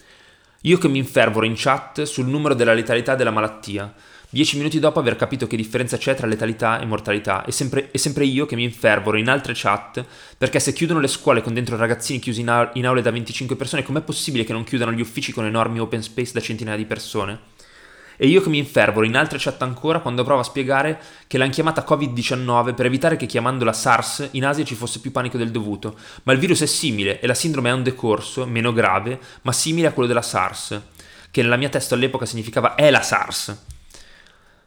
Io 0.65 0.79
che 0.79 0.87
mi 0.87 0.99
infervoro 0.99 1.45
in 1.45 1.55
chat 1.57 2.03
sul 2.03 2.29
numero 2.29 2.55
della 2.55 2.73
letalità 2.73 3.17
della 3.17 3.33
malattia, 3.33 3.93
dieci 4.31 4.57
minuti 4.57 4.79
dopo 4.79 5.01
aver 5.01 5.17
capito 5.17 5.49
che 5.49 5.57
differenza 5.57 5.97
c'è 5.97 6.15
tra 6.15 6.29
letalità 6.29 6.79
e 6.79 6.85
mortalità, 6.85 7.45
e 7.45 7.51
sempre, 7.51 7.91
sempre 7.95 8.27
io 8.27 8.47
che 8.47 8.55
mi 8.55 8.63
infervoro 8.63 9.17
in 9.17 9.29
altre 9.29 9.55
chat, 9.57 10.05
perché 10.39 10.61
se 10.61 10.73
chiudono 10.73 11.01
le 11.01 11.09
scuole 11.09 11.43
con 11.43 11.53
dentro 11.53 11.77
ragazzini 11.77 12.21
chiusi 12.21 12.43
in, 12.43 12.49
a- 12.49 12.71
in 12.75 12.87
aule 12.87 13.03
da 13.03 13.11
25 13.11 13.57
persone, 13.57 13.83
com'è 13.83 14.03
possibile 14.03 14.45
che 14.45 14.53
non 14.53 14.63
chiudano 14.63 14.93
gli 14.93 15.01
uffici 15.01 15.33
con 15.33 15.47
enormi 15.47 15.81
open 15.81 16.01
space 16.01 16.33
da 16.33 16.41
centinaia 16.41 16.77
di 16.77 16.85
persone? 16.85 17.41
E 18.17 18.27
io 18.27 18.41
che 18.43 18.49
mi 18.49 18.59
infervoro 18.59 19.07
in 19.07 19.17
altre 19.17 19.39
chat 19.39 19.61
ancora 19.63 20.01
quando 20.01 20.25
provo 20.25 20.41
a 20.41 20.45
spiegare 20.45 21.01
che 21.27 21.39
l'hanno 21.39 21.51
chiamata 21.51 21.85
Covid-19 21.87 22.75
per 22.75 22.87
evitare 22.87 23.17
che 23.17 23.27
chiamandola 23.27 23.73
SARS 23.73 24.29
in 24.33 24.45
Asia 24.45 24.65
ci 24.65 24.75
fosse 24.75 25.01
più 25.01 25.11
panico 25.11 25.37
del 25.37 25.51
dovuto. 25.51 25.97
Ma 26.25 26.33
il 26.33 26.39
virus 26.39 26.63
è 26.63 26.67
simile 26.67 27.21
e 27.21 27.27
la 27.27 27.35
sindrome 27.35 27.71
è 27.71 27.73
un 27.73 27.83
decorso, 27.83 28.47
meno 28.47 28.73
grave, 28.73 29.19
ma 29.43 29.53
simile 29.53 29.89
a 29.89 29.93
quello 29.93 30.09
della 30.09 30.23
SARS, 30.23 30.81
che 31.31 31.43
nella 31.43 31.57
mia 31.57 31.69
testa 31.69 31.95
all'epoca 31.95 32.27
significava 32.27 32.75
è 32.75 32.91
la 32.91 33.03
SARS. 33.03 33.71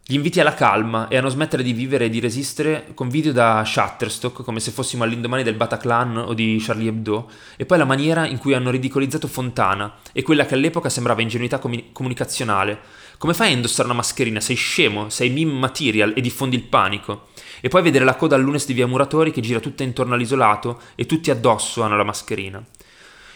Gli 0.07 0.13
inviti 0.13 0.39
alla 0.39 0.53
calma 0.53 1.07
e 1.07 1.17
a 1.17 1.21
non 1.21 1.31
smettere 1.31 1.63
di 1.63 1.73
vivere 1.73 2.05
e 2.05 2.09
di 2.11 2.19
resistere 2.19 2.91
con 2.93 3.09
video 3.09 3.31
da 3.31 3.63
Shutterstock 3.65 4.43
come 4.43 4.59
se 4.59 4.69
fossimo 4.69 5.03
all'indomani 5.03 5.41
del 5.41 5.55
Bataclan 5.55 6.17
o 6.17 6.35
di 6.35 6.61
Charlie 6.63 6.89
Hebdo 6.89 7.27
e 7.55 7.65
poi 7.65 7.79
la 7.79 7.85
maniera 7.85 8.27
in 8.27 8.37
cui 8.37 8.53
hanno 8.53 8.69
ridicolizzato 8.69 9.27
Fontana 9.27 9.95
e 10.11 10.21
quella 10.21 10.45
che 10.45 10.53
all'epoca 10.53 10.89
sembrava 10.89 11.23
ingenuità 11.23 11.57
comu- 11.57 11.91
comunicazionale. 11.91 12.77
Come 13.17 13.33
fai 13.33 13.51
a 13.51 13.55
indossare 13.55 13.87
una 13.87 13.97
mascherina? 13.97 14.39
Sei 14.39 14.55
scemo, 14.55 15.09
sei 15.09 15.29
meme 15.29 15.53
material 15.53 16.13
e 16.15 16.21
diffondi 16.21 16.55
il 16.55 16.63
panico. 16.63 17.27
E 17.61 17.69
poi 17.69 17.81
vedere 17.81 18.05
la 18.05 18.15
coda 18.15 18.35
al 18.35 18.41
lunes 18.41 18.65
di 18.65 18.73
via 18.73 18.87
Muratori 18.87 19.31
che 19.31 19.41
gira 19.41 19.59
tutta 19.59 19.83
intorno 19.83 20.13
all'isolato 20.13 20.81
e 20.95 21.05
tutti 21.05 21.31
addosso 21.31 21.81
hanno 21.81 21.97
la 21.97 22.03
mascherina. 22.03 22.63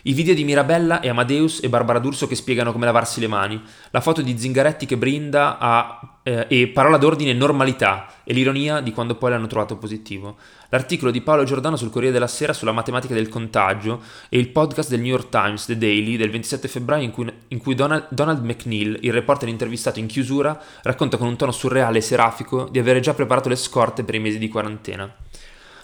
I 0.03 0.13
video 0.13 0.33
di 0.33 0.43
Mirabella 0.43 1.01
e 1.01 1.09
Amadeus 1.09 1.59
e 1.61 1.69
Barbara 1.69 1.99
D'Urso 1.99 2.27
che 2.27 2.35
spiegano 2.35 2.71
come 2.71 2.85
lavarsi 2.85 3.19
le 3.19 3.27
mani, 3.27 3.61
la 3.91 3.99
foto 3.99 4.21
di 4.21 4.37
Zingaretti 4.37 4.85
che 4.85 4.97
brinda 4.97 5.57
a, 5.57 6.08
eh, 6.23 6.45
e 6.47 6.67
parola 6.67 6.97
d'ordine 6.97 7.33
normalità 7.33 8.07
e 8.23 8.33
l'ironia 8.33 8.79
di 8.79 8.91
quando 8.91 9.15
poi 9.15 9.31
l'hanno 9.31 9.47
trovato 9.47 9.77
positivo. 9.77 10.37
L'articolo 10.69 11.11
di 11.11 11.21
Paolo 11.21 11.43
Giordano 11.43 11.75
sul 11.75 11.89
Corriere 11.89 12.13
della 12.13 12.27
Sera 12.27 12.53
sulla 12.53 12.71
matematica 12.71 13.13
del 13.13 13.29
contagio 13.29 14.01
e 14.29 14.37
il 14.37 14.49
podcast 14.49 14.89
del 14.89 14.99
New 14.99 15.09
York 15.09 15.29
Times, 15.29 15.65
The 15.65 15.77
Daily, 15.77 16.15
del 16.17 16.29
27 16.29 16.67
febbraio 16.67 17.03
in 17.03 17.11
cui, 17.11 17.31
in 17.47 17.57
cui 17.57 17.75
Donald, 17.75 18.07
Donald 18.09 18.43
McNeil, 18.43 18.99
il 19.01 19.13
reporter 19.13 19.49
intervistato 19.49 19.99
in 19.99 20.07
chiusura, 20.07 20.59
racconta 20.83 21.17
con 21.17 21.27
un 21.27 21.37
tono 21.37 21.51
surreale 21.51 21.97
e 21.97 22.01
serafico 22.01 22.67
di 22.69 22.79
avere 22.79 22.99
già 22.99 23.13
preparato 23.13 23.49
le 23.49 23.55
scorte 23.55 24.03
per 24.03 24.15
i 24.15 24.19
mesi 24.19 24.37
di 24.37 24.47
quarantena. 24.47 25.11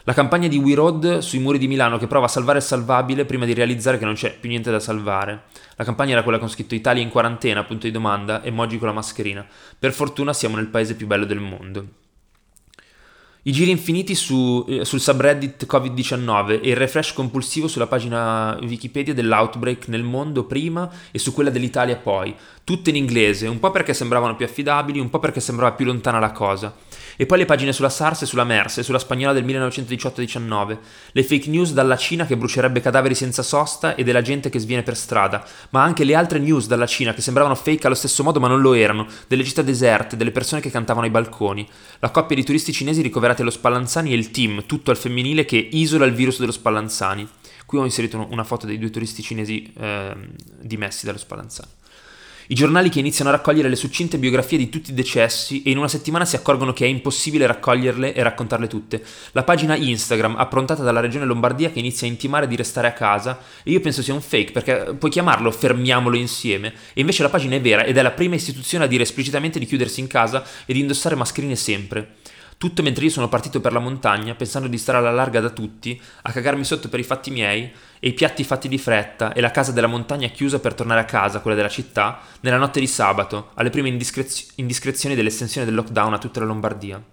La 0.07 0.13
campagna 0.13 0.47
di 0.47 0.57
We 0.57 0.75
Road 0.75 1.17
sui 1.17 1.39
muri 1.39 1.57
di 1.57 1.67
Milano 1.67 1.97
che 1.97 2.05
prova 2.05 2.25
a 2.25 2.29
salvare 2.29 2.59
il 2.59 2.63
salvabile 2.63 3.25
prima 3.25 3.43
di 3.45 3.55
realizzare 3.55 3.97
che 3.97 4.05
non 4.05 4.13
c'è 4.13 4.37
più 4.37 4.49
niente 4.49 4.69
da 4.69 4.79
salvare. 4.79 5.45
La 5.77 5.83
campagna 5.83 6.11
era 6.11 6.21
quella 6.21 6.37
con 6.37 6.47
scritto 6.47 6.75
Italia 6.75 7.01
in 7.01 7.09
quarantena, 7.09 7.63
punto 7.63 7.87
di 7.87 7.91
domanda, 7.91 8.43
emoji 8.43 8.77
con 8.77 8.87
la 8.87 8.93
mascherina. 8.93 9.43
Per 9.79 9.91
fortuna 9.93 10.31
siamo 10.31 10.57
nel 10.57 10.67
paese 10.67 10.95
più 10.95 11.07
bello 11.07 11.25
del 11.25 11.39
mondo. 11.39 11.87
I 13.47 13.51
giri 13.51 13.69
infiniti 13.69 14.15
su, 14.15 14.65
eh, 14.67 14.85
sul 14.85 14.99
subreddit 14.99 15.67
Covid-19 15.67 16.61
e 16.63 16.69
il 16.69 16.75
refresh 16.75 17.13
compulsivo 17.13 17.67
sulla 17.67 17.85
pagina 17.85 18.57
Wikipedia 18.63 19.13
dell'outbreak 19.13 19.87
nel 19.87 20.01
mondo 20.01 20.45
prima 20.45 20.89
e 21.11 21.19
su 21.19 21.31
quella 21.31 21.51
dell'Italia 21.51 21.95
poi, 21.95 22.33
tutte 22.63 22.89
in 22.89 22.95
inglese, 22.95 23.45
un 23.45 23.59
po' 23.59 23.69
perché 23.69 23.93
sembravano 23.93 24.35
più 24.35 24.47
affidabili, 24.47 24.99
un 24.99 25.11
po' 25.11 25.19
perché 25.19 25.41
sembrava 25.41 25.73
più 25.73 25.85
lontana 25.85 26.17
la 26.17 26.31
cosa. 26.31 26.73
E 27.17 27.27
poi 27.27 27.37
le 27.37 27.45
pagine 27.45 27.71
sulla 27.71 27.89
SARS 27.89 28.23
e 28.23 28.25
sulla 28.25 28.43
MERS 28.43 28.79
e 28.79 28.83
sulla 28.83 28.97
spagnola 28.97 29.31
del 29.31 29.45
1918-19, 29.45 30.77
le 31.11 31.23
fake 31.23 31.47
news 31.47 31.71
dalla 31.71 31.95
Cina 31.97 32.25
che 32.25 32.35
brucerebbe 32.35 32.81
cadaveri 32.81 33.13
senza 33.13 33.43
sosta 33.43 33.93
e 33.93 34.03
della 34.03 34.23
gente 34.23 34.49
che 34.49 34.57
sviene 34.57 34.81
per 34.81 34.97
strada, 34.97 35.45
ma 35.69 35.83
anche 35.83 36.03
le 36.03 36.15
altre 36.15 36.39
news 36.39 36.65
dalla 36.65 36.87
Cina 36.87 37.13
che 37.13 37.21
sembravano 37.21 37.53
fake 37.53 37.85
allo 37.85 37.95
stesso 37.95 38.23
modo 38.23 38.39
ma 38.39 38.47
non 38.47 38.59
lo 38.59 38.73
erano, 38.73 39.05
delle 39.27 39.43
città 39.43 39.61
deserte, 39.61 40.17
delle 40.17 40.31
persone 40.31 40.61
che 40.61 40.71
cantavano 40.71 41.05
ai 41.05 41.11
balconi, 41.11 41.65
la 41.99 42.09
coppia 42.09 42.35
di 42.35 42.43
turisti 42.43 42.73
cinesi 42.73 43.03
ricoverati 43.03 43.34
allo 43.41 43.51
Spallanzani 43.51 44.11
e 44.11 44.15
il 44.15 44.31
team, 44.31 44.65
tutto 44.65 44.91
al 44.91 44.97
femminile, 44.97 45.45
che 45.45 45.57
isola 45.57 46.05
il 46.05 46.13
virus 46.13 46.39
dello 46.39 46.51
Spallanzani. 46.51 47.27
Qui 47.65 47.77
ho 47.77 47.83
inserito 47.83 48.27
una 48.29 48.43
foto 48.43 48.65
dei 48.65 48.77
due 48.77 48.89
turisti 48.89 49.21
cinesi 49.21 49.73
eh, 49.77 50.15
dimessi 50.61 51.05
dallo 51.05 51.17
Spallanzani. 51.17 51.69
I 52.47 52.53
giornali 52.53 52.89
che 52.89 52.99
iniziano 52.99 53.31
a 53.31 53.33
raccogliere 53.33 53.69
le 53.69 53.75
succinte 53.75 54.19
biografie 54.19 54.59
di 54.59 54.69
tutti 54.69 54.91
i 54.91 54.93
decessi 54.93 55.63
e 55.63 55.71
in 55.71 55.79
una 55.79 55.87
settimana 55.87 56.25
si 56.25 56.35
accorgono 56.35 56.73
che 56.73 56.85
è 56.85 56.87
impossibile 56.87 57.47
raccoglierle 57.47 58.13
e 58.13 58.21
raccontarle 58.21 58.67
tutte. 58.67 59.03
La 59.31 59.41
pagina 59.41 59.75
Instagram, 59.75 60.35
approntata 60.37 60.83
dalla 60.83 60.99
regione 60.99 61.25
Lombardia, 61.25 61.71
che 61.71 61.79
inizia 61.79 62.05
a 62.05 62.11
intimare 62.11 62.47
di 62.47 62.55
restare 62.55 62.85
a 62.85 62.93
casa, 62.93 63.39
e 63.63 63.71
io 63.71 63.79
penso 63.79 64.03
sia 64.03 64.13
un 64.13 64.21
fake 64.21 64.51
perché 64.51 64.95
puoi 64.99 65.09
chiamarlo 65.09 65.49
Fermiamolo 65.49 66.15
insieme, 66.17 66.71
e 66.93 67.01
invece 67.01 67.23
la 67.23 67.29
pagina 67.29 67.55
è 67.55 67.61
vera 67.61 67.83
ed 67.83 67.97
è 67.97 68.03
la 68.03 68.11
prima 68.11 68.35
istituzione 68.35 68.83
a 68.83 68.87
dire 68.87 69.01
esplicitamente 69.01 69.57
di 69.57 69.65
chiudersi 69.65 69.99
in 69.99 70.07
casa 70.07 70.45
e 70.67 70.73
di 70.73 70.81
indossare 70.81 71.15
mascherine 71.15 71.55
sempre. 71.55 72.17
Tutto 72.57 72.81
mentre 72.81 73.03
io 73.05 73.11
sono 73.11 73.27
partito 73.27 73.59
per 73.59 73.73
la 73.73 73.79
montagna, 73.79 74.33
pensando 74.33 74.69
di 74.69 74.77
stare 74.77 74.97
alla 74.97 75.11
larga 75.11 75.41
da 75.41 75.49
tutti, 75.49 76.01
a 76.21 76.31
cagarmi 76.31 76.63
sotto 76.63 76.87
per 76.87 76.99
i 76.99 77.03
fatti 77.03 77.29
miei, 77.29 77.69
e 77.99 78.07
i 78.07 78.13
piatti 78.13 78.45
fatti 78.45 78.69
di 78.69 78.77
fretta, 78.77 79.33
e 79.33 79.41
la 79.41 79.51
casa 79.51 79.73
della 79.73 79.87
montagna 79.87 80.29
chiusa 80.29 80.59
per 80.59 80.73
tornare 80.73 81.01
a 81.01 81.05
casa, 81.05 81.41
quella 81.41 81.57
della 81.57 81.69
città, 81.69 82.21
nella 82.39 82.57
notte 82.57 82.79
di 82.79 82.87
sabato, 82.87 83.51
alle 83.55 83.69
prime 83.69 83.89
indiscrez- 83.89 84.53
indiscrezioni 84.55 85.15
dell'estensione 85.15 85.65
del 85.65 85.75
lockdown 85.75 86.13
a 86.13 86.17
tutta 86.17 86.39
la 86.39 86.45
Lombardia. 86.45 87.03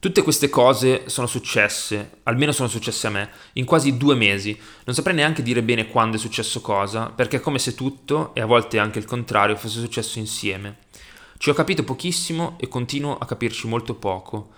Tutte 0.00 0.22
queste 0.22 0.50
cose 0.50 1.04
sono 1.06 1.26
successe, 1.26 2.18
almeno 2.24 2.52
sono 2.52 2.68
successe 2.68 3.06
a 3.06 3.10
me, 3.10 3.30
in 3.54 3.64
quasi 3.64 3.96
due 3.96 4.14
mesi. 4.14 4.58
Non 4.84 4.94
saprei 4.94 5.14
neanche 5.14 5.42
dire 5.42 5.62
bene 5.62 5.86
quando 5.86 6.16
è 6.16 6.20
successo 6.20 6.60
cosa, 6.60 7.06
perché 7.06 7.36
è 7.36 7.40
come 7.40 7.58
se 7.58 7.74
tutto, 7.74 8.34
e 8.34 8.42
a 8.42 8.46
volte 8.46 8.78
anche 8.78 8.98
il 8.98 9.06
contrario, 9.06 9.56
fosse 9.56 9.80
successo 9.80 10.18
insieme. 10.18 10.83
Ci 11.44 11.50
ho 11.50 11.52
capito 11.52 11.84
pochissimo 11.84 12.56
e 12.58 12.68
continuo 12.68 13.18
a 13.18 13.26
capirci 13.26 13.66
molto 13.66 13.96
poco. 13.96 14.48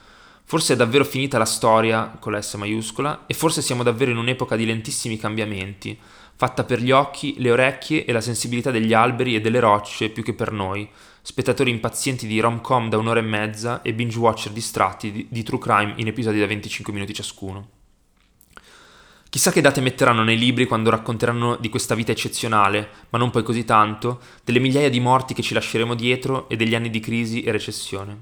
Forse 0.45 0.75
è 0.75 0.77
davvero 0.77 1.05
finita 1.05 1.37
la 1.37 1.45
storia 1.45 2.17
con 2.21 2.31
la 2.31 2.41
S 2.41 2.55
maiuscola 2.55 3.25
e 3.27 3.35
forse 3.35 3.61
siamo 3.61 3.83
davvero 3.83 4.13
in 4.13 4.19
un'epoca 4.19 4.55
di 4.55 4.65
lentissimi 4.65 5.17
cambiamenti, 5.17 5.99
fatta 6.37 6.63
per 6.63 6.81
gli 6.81 6.93
occhi, 6.93 7.35
le 7.39 7.51
orecchie 7.51 8.05
e 8.05 8.13
la 8.13 8.21
sensibilità 8.21 8.71
degli 8.71 8.93
alberi 8.93 9.35
e 9.35 9.41
delle 9.41 9.59
rocce 9.59 10.11
più 10.11 10.23
che 10.23 10.35
per 10.35 10.53
noi, 10.53 10.89
spettatori 11.23 11.73
impazienti 11.73 12.29
di 12.29 12.39
rom-com 12.39 12.89
da 12.89 12.99
un'ora 12.99 13.19
e 13.19 13.25
mezza 13.25 13.83
e 13.83 13.93
binge-watcher 13.93 14.53
distratti 14.53 15.11
di, 15.11 15.27
di 15.29 15.43
true 15.43 15.59
crime 15.59 15.95
in 15.97 16.07
episodi 16.07 16.39
da 16.39 16.47
25 16.47 16.93
minuti 16.93 17.13
ciascuno. 17.13 17.76
Chissà 19.37 19.53
che 19.53 19.61
date 19.61 19.83
metteranno 19.83 20.23
nei 20.23 20.39
libri 20.39 20.65
quando 20.65 20.89
racconteranno 20.89 21.57
di 21.57 21.69
questa 21.69 21.95
vita 21.95 22.11
eccezionale, 22.11 22.89
ma 23.11 23.19
non 23.19 23.31
poi 23.31 23.43
così 23.43 23.67
tanto, 23.67 24.19
delle 24.43 24.61
migliaia 24.61 24.89
di 24.89 24.99
morti 24.99 25.35
che 25.35 25.43
ci 25.43 25.53
lasceremo 25.53 25.95
dietro 25.95 26.49
e 26.49 26.57
degli 26.57 26.75
anni 26.75 26.89
di 26.89 27.01
crisi 27.01 27.43
e 27.43 27.53
recessione. 27.53 28.19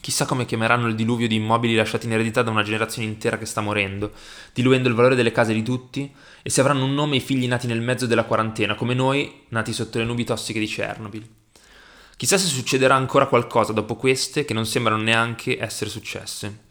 Chissà 0.00 0.26
come 0.26 0.44
chiameranno 0.44 0.86
il 0.86 0.94
diluvio 0.94 1.26
di 1.26 1.34
immobili 1.34 1.74
lasciati 1.74 2.06
in 2.06 2.12
eredità 2.12 2.42
da 2.42 2.52
una 2.52 2.62
generazione 2.62 3.08
intera 3.08 3.38
che 3.38 3.44
sta 3.44 3.60
morendo, 3.60 4.12
diluendo 4.54 4.88
il 4.88 4.94
valore 4.94 5.16
delle 5.16 5.32
case 5.32 5.52
di 5.52 5.64
tutti, 5.64 6.08
e 6.42 6.48
se 6.48 6.60
avranno 6.60 6.84
un 6.84 6.94
nome 6.94 7.16
i 7.16 7.20
figli 7.20 7.48
nati 7.48 7.66
nel 7.66 7.80
mezzo 7.80 8.06
della 8.06 8.22
quarantena, 8.22 8.76
come 8.76 8.94
noi, 8.94 9.46
nati 9.48 9.72
sotto 9.72 9.98
le 9.98 10.04
nubi 10.04 10.22
tossiche 10.22 10.60
di 10.60 10.66
Chernobyl. 10.66 11.28
Chissà 12.16 12.38
se 12.38 12.46
succederà 12.46 12.94
ancora 12.94 13.26
qualcosa 13.26 13.72
dopo 13.72 13.96
queste 13.96 14.44
che 14.44 14.54
non 14.54 14.64
sembrano 14.64 15.02
neanche 15.02 15.60
essere 15.60 15.90
successe. 15.90 16.68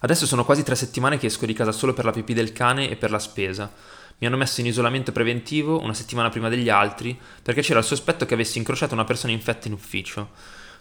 Adesso 0.00 0.26
sono 0.26 0.44
quasi 0.44 0.62
tre 0.62 0.74
settimane 0.74 1.18
che 1.18 1.26
esco 1.26 1.46
di 1.46 1.52
casa 1.52 1.72
solo 1.72 1.92
per 1.92 2.04
la 2.04 2.10
pipì 2.10 2.34
del 2.34 2.52
cane 2.52 2.90
e 2.90 2.96
per 2.96 3.10
la 3.10 3.18
spesa. 3.18 3.72
Mi 4.18 4.26
hanno 4.26 4.36
messo 4.36 4.60
in 4.60 4.66
isolamento 4.66 5.12
preventivo 5.12 5.80
una 5.82 5.94
settimana 5.94 6.28
prima 6.28 6.48
degli 6.48 6.68
altri 6.68 7.18
perché 7.42 7.60
c'era 7.60 7.80
il 7.80 7.84
sospetto 7.84 8.24
che 8.24 8.34
avessi 8.34 8.58
incrociato 8.58 8.94
una 8.94 9.04
persona 9.04 9.32
infetta 9.32 9.68
in 9.68 9.74
ufficio. 9.74 10.30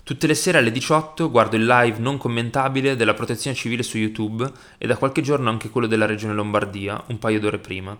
Tutte 0.04 0.28
le 0.28 0.36
sere 0.36 0.60
alle 0.60 0.72
18 0.72 1.32
guardo 1.32 1.56
il 1.56 1.66
live 1.66 1.98
non 1.98 2.18
commentabile 2.18 2.96
della 2.96 3.14
protezione 3.14 3.56
civile 3.56 3.84
su 3.84 3.98
YouTube 3.98 4.50
e 4.78 4.86
da 4.86 4.98
qualche 4.98 5.22
giorno 5.22 5.50
anche 5.50 5.70
quello 5.70 5.88
della 5.88 6.06
regione 6.06 6.34
Lombardia, 6.34 7.04
un 7.08 7.18
paio 7.18 7.40
d'ore 7.40 7.58
prima. 7.58 7.98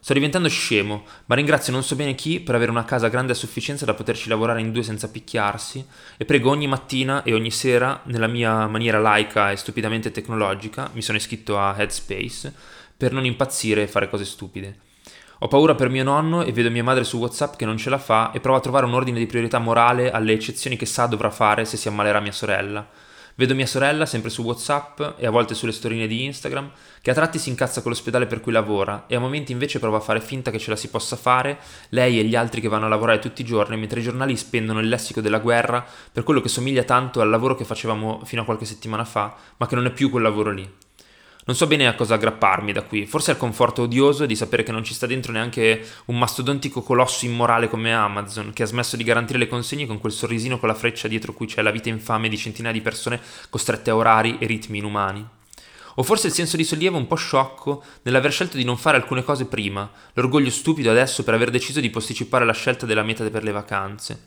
Sto 0.00 0.12
diventando 0.14 0.48
scemo, 0.48 1.04
ma 1.26 1.34
ringrazio 1.34 1.72
non 1.72 1.82
so 1.82 1.96
bene 1.96 2.14
chi 2.14 2.40
per 2.40 2.54
avere 2.54 2.70
una 2.70 2.84
casa 2.84 3.08
grande 3.08 3.32
a 3.32 3.34
sufficienza 3.34 3.84
da 3.84 3.94
poterci 3.94 4.28
lavorare 4.28 4.60
in 4.60 4.72
due 4.72 4.82
senza 4.82 5.10
picchiarsi 5.10 5.84
e 6.16 6.24
prego 6.24 6.50
ogni 6.50 6.68
mattina 6.68 7.22
e 7.24 7.34
ogni 7.34 7.50
sera, 7.50 8.00
nella 8.04 8.28
mia 8.28 8.66
maniera 8.68 9.00
laica 9.00 9.50
e 9.50 9.56
stupidamente 9.56 10.10
tecnologica, 10.10 10.90
mi 10.92 11.02
sono 11.02 11.18
iscritto 11.18 11.58
a 11.58 11.74
Headspace, 11.76 12.54
per 12.96 13.12
non 13.12 13.24
impazzire 13.24 13.82
e 13.82 13.88
fare 13.88 14.08
cose 14.08 14.24
stupide. 14.24 14.78
Ho 15.40 15.48
paura 15.48 15.74
per 15.74 15.88
mio 15.88 16.02
nonno 16.02 16.42
e 16.42 16.52
vedo 16.52 16.70
mia 16.70 16.82
madre 16.82 17.04
su 17.04 17.18
WhatsApp 17.18 17.56
che 17.56 17.64
non 17.64 17.76
ce 17.76 17.90
la 17.90 17.98
fa 17.98 18.32
e 18.32 18.40
provo 18.40 18.58
a 18.58 18.60
trovare 18.60 18.86
un 18.86 18.94
ordine 18.94 19.18
di 19.18 19.26
priorità 19.26 19.58
morale 19.58 20.10
alle 20.10 20.32
eccezioni 20.32 20.76
che 20.76 20.86
sa 20.86 21.06
dovrà 21.06 21.30
fare 21.30 21.64
se 21.64 21.76
si 21.76 21.86
ammalerà 21.86 22.18
mia 22.20 22.32
sorella. 22.32 22.88
Vedo 23.38 23.54
mia 23.54 23.66
sorella, 23.66 24.04
sempre 24.04 24.30
su 24.30 24.42
WhatsApp 24.42 25.00
e 25.16 25.24
a 25.24 25.30
volte 25.30 25.54
sulle 25.54 25.70
storine 25.70 26.08
di 26.08 26.24
Instagram, 26.24 26.72
che 27.00 27.12
a 27.12 27.14
tratti 27.14 27.38
si 27.38 27.50
incazza 27.50 27.82
con 27.82 27.92
l'ospedale 27.92 28.26
per 28.26 28.40
cui 28.40 28.50
lavora 28.50 29.04
e 29.06 29.14
a 29.14 29.20
momenti 29.20 29.52
invece 29.52 29.78
prova 29.78 29.98
a 29.98 30.00
fare 30.00 30.20
finta 30.20 30.50
che 30.50 30.58
ce 30.58 30.70
la 30.70 30.76
si 30.76 30.88
possa 30.88 31.14
fare, 31.14 31.56
lei 31.90 32.18
e 32.18 32.24
gli 32.24 32.34
altri 32.34 32.60
che 32.60 32.66
vanno 32.66 32.86
a 32.86 32.88
lavorare 32.88 33.20
tutti 33.20 33.42
i 33.42 33.44
giorni, 33.44 33.76
mentre 33.76 34.00
i 34.00 34.02
giornali 34.02 34.36
spendono 34.36 34.80
il 34.80 34.88
lessico 34.88 35.20
della 35.20 35.38
guerra 35.38 35.86
per 36.10 36.24
quello 36.24 36.40
che 36.40 36.48
somiglia 36.48 36.82
tanto 36.82 37.20
al 37.20 37.28
lavoro 37.28 37.54
che 37.54 37.64
facevamo 37.64 38.22
fino 38.24 38.42
a 38.42 38.44
qualche 38.44 38.64
settimana 38.64 39.04
fa, 39.04 39.36
ma 39.56 39.68
che 39.68 39.76
non 39.76 39.86
è 39.86 39.92
più 39.92 40.10
quel 40.10 40.24
lavoro 40.24 40.50
lì. 40.50 40.68
Non 41.48 41.56
so 41.56 41.66
bene 41.66 41.86
a 41.86 41.94
cosa 41.94 42.16
aggrapparmi 42.16 42.72
da 42.72 42.82
qui, 42.82 43.06
forse 43.06 43.30
al 43.30 43.38
conforto 43.38 43.80
odioso 43.80 44.26
di 44.26 44.36
sapere 44.36 44.62
che 44.64 44.70
non 44.70 44.84
ci 44.84 44.92
sta 44.92 45.06
dentro 45.06 45.32
neanche 45.32 45.82
un 46.04 46.18
mastodontico 46.18 46.82
colosso 46.82 47.24
immorale 47.24 47.70
come 47.70 47.90
Amazon, 47.94 48.52
che 48.52 48.64
ha 48.64 48.66
smesso 48.66 48.98
di 48.98 49.02
garantire 49.02 49.38
le 49.38 49.48
consegne 49.48 49.86
con 49.86 49.98
quel 49.98 50.12
sorrisino 50.12 50.58
con 50.58 50.68
la 50.68 50.74
freccia 50.74 51.08
dietro 51.08 51.32
cui 51.32 51.46
c'è 51.46 51.62
la 51.62 51.70
vita 51.70 51.88
infame 51.88 52.28
di 52.28 52.36
centinaia 52.36 52.74
di 52.74 52.82
persone 52.82 53.18
costrette 53.48 53.88
a 53.88 53.96
orari 53.96 54.36
e 54.38 54.46
ritmi 54.46 54.76
inumani. 54.76 55.26
O 55.94 56.02
forse 56.02 56.26
il 56.26 56.34
senso 56.34 56.58
di 56.58 56.64
sollievo 56.64 56.98
un 56.98 57.06
po' 57.06 57.16
sciocco 57.16 57.82
nell'aver 58.02 58.30
scelto 58.30 58.58
di 58.58 58.64
non 58.64 58.76
fare 58.76 58.98
alcune 58.98 59.24
cose 59.24 59.46
prima, 59.46 59.90
l'orgoglio 60.12 60.50
stupido 60.50 60.90
adesso 60.90 61.24
per 61.24 61.32
aver 61.32 61.48
deciso 61.48 61.80
di 61.80 61.88
posticipare 61.88 62.44
la 62.44 62.52
scelta 62.52 62.84
della 62.84 63.02
meta 63.02 63.26
per 63.30 63.42
le 63.42 63.52
vacanze. 63.52 64.20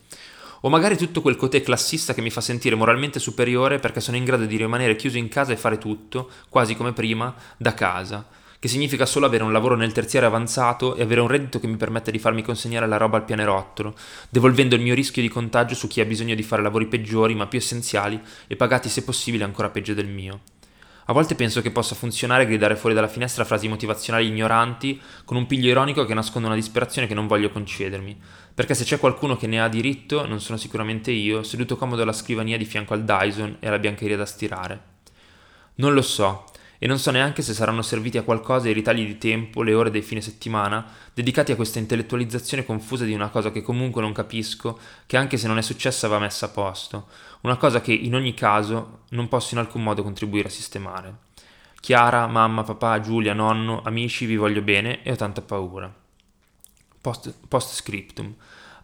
O 0.63 0.69
magari 0.69 0.95
tutto 0.95 1.21
quel 1.21 1.36
cotè 1.36 1.62
classista 1.63 2.13
che 2.13 2.21
mi 2.21 2.30
fa 2.30 2.39
sentire 2.39 2.76
moralmente 2.76 3.19
superiore 3.19 3.80
perché 3.80 4.00
sono 4.00 4.17
in 4.17 4.26
grado 4.26 4.45
di 4.45 4.58
rimanere 4.58 4.95
chiuso 4.95 5.17
in 5.17 5.28
casa 5.28 5.54
e 5.54 5.58
fare 5.58 5.80
tutto, 5.80 6.30
quasi 6.50 6.76
come 6.76 6.93
prima, 6.93 7.34
da 7.58 7.74
casa, 7.74 8.28
che 8.60 8.67
significa 8.67 9.08
solo 9.08 9.26
avere 9.26 9.43
un 9.43 9.52
lavoro 9.52 9.76
nel 9.76 9.91
terziario 9.91 10.30
avanzato 10.30 10.95
e 10.95 11.02
avere 11.02 11.21
un 11.21 11.28
reddito 11.28 11.60
che 11.60 11.65
mi 11.65 11.78
permette 11.78 12.12
di 12.12 12.19
farmi 12.19 12.43
consegnare 12.43 12.86
la 12.86 12.97
roba 12.97 13.17
al 13.17 13.26
pianerottolo, 13.26 13.95
devolvendo 14.30 14.76
il 14.76 14.82
mio 14.82 14.93
rischio 14.93 15.24
di 15.24 15.30
contagio 15.30 15.74
su 15.74 15.88
chi 15.88 16.00
ha 16.00 16.06
bisogno 16.06 16.36
di 16.36 16.43
fare 16.43 16.62
lavori 16.62 16.86
peggiori 16.86 17.34
ma 17.34 17.47
più 17.47 17.58
essenziali 17.58 18.21
e 18.45 18.56
pagati 18.56 18.88
se 18.88 19.04
possibile 19.04 19.43
ancora 19.43 19.71
peggio 19.71 19.95
del 19.95 20.10
mio. 20.10 20.41
A 21.06 21.14
volte 21.14 21.36
penso 21.36 21.62
che 21.62 21.72
possa 21.72 21.96
funzionare 21.96 22.46
gridare 22.46 22.76
fuori 22.76 22.96
dalla 22.96 23.08
finestra 23.08 23.44
frasi 23.44 23.68
motivazionali 23.68 24.28
ignoranti 24.28 25.02
con 25.26 25.36
un 25.38 25.48
piglio 25.48 25.70
ironico 25.70 26.06
che 26.06 26.14
nasconde 26.14 26.48
una 26.48 26.56
disperazione 26.56 27.08
che 27.08 27.14
non 27.14 27.28
voglio 27.28 27.50
concedermi, 27.50 28.20
perché 28.54 28.76
se 28.76 28.84
c'è 28.84 29.00
qualcuno 29.00 29.36
che 29.36 29.48
ne 29.48 29.62
ha 29.62 29.68
diritto, 29.68 30.26
non 30.28 30.40
sono 30.40 30.58
sicuramente 30.58 31.12
io, 31.12 31.44
seduto 31.44 31.76
comodo 31.76 32.04
alla 32.04 32.14
scrivania 32.14 32.58
di 32.58 32.66
fianco 32.66 32.94
al 32.94 33.04
Dyson 33.04 33.58
e 33.60 33.68
alla 33.68 33.80
biancheria 33.80 34.18
da 34.18 34.26
stirare. 34.26 34.90
Non 35.76 35.94
lo 35.94 36.02
so, 36.02 36.46
e 36.84 36.88
non 36.88 36.98
so 36.98 37.12
neanche 37.12 37.44
se 37.44 37.54
saranno 37.54 37.84
serviti 37.84 38.18
a 38.18 38.24
qualcosa 38.24 38.68
i 38.68 38.74
ritagli 38.74 39.06
di 39.06 39.20
tempo, 39.20 39.62
le 39.62 39.76
ore 39.76 39.92
dei 39.92 40.02
fine 40.02 40.20
settimana, 40.20 40.84
dedicati 41.14 41.52
a 41.52 41.56
questa 41.56 41.78
intellettualizzazione 41.78 42.66
confusa 42.66 43.06
di 43.06 43.14
una 43.14 43.30
cosa 43.30 43.52
che 43.52 43.62
comunque 43.62 44.02
non 44.02 44.14
capisco, 44.14 44.80
che 45.06 45.16
anche 45.16 45.38
se 45.38 45.46
non 45.46 45.60
è 45.60 45.62
successa 45.62 46.08
va 46.08 46.18
messa 46.18 46.48
a 46.48 46.50
posto, 46.50 47.08
una 47.42 47.58
cosa 47.58 47.82
che 47.82 47.94
in 47.94 48.16
ogni 48.16 48.34
caso 48.34 49.00
non 49.10 49.28
posso 49.28 49.54
in 49.54 49.60
alcun 49.60 49.84
modo 49.84 50.04
contribuire 50.04 50.48
a 50.48 50.52
sistemare. 50.52 51.16
Chiara, 51.80 52.28
mamma, 52.28 52.64
papà, 52.64 53.00
Giulia, 53.00 53.34
nonno, 53.34 53.82
amici, 53.84 54.26
vi 54.26 54.36
voglio 54.36 54.62
bene 54.62 55.02
e 55.02 55.12
ho 55.12 55.16
tanta 55.16 55.42
paura. 55.42 55.92
Post, 57.02 57.34
post 57.48 57.74
scriptum. 57.74 58.36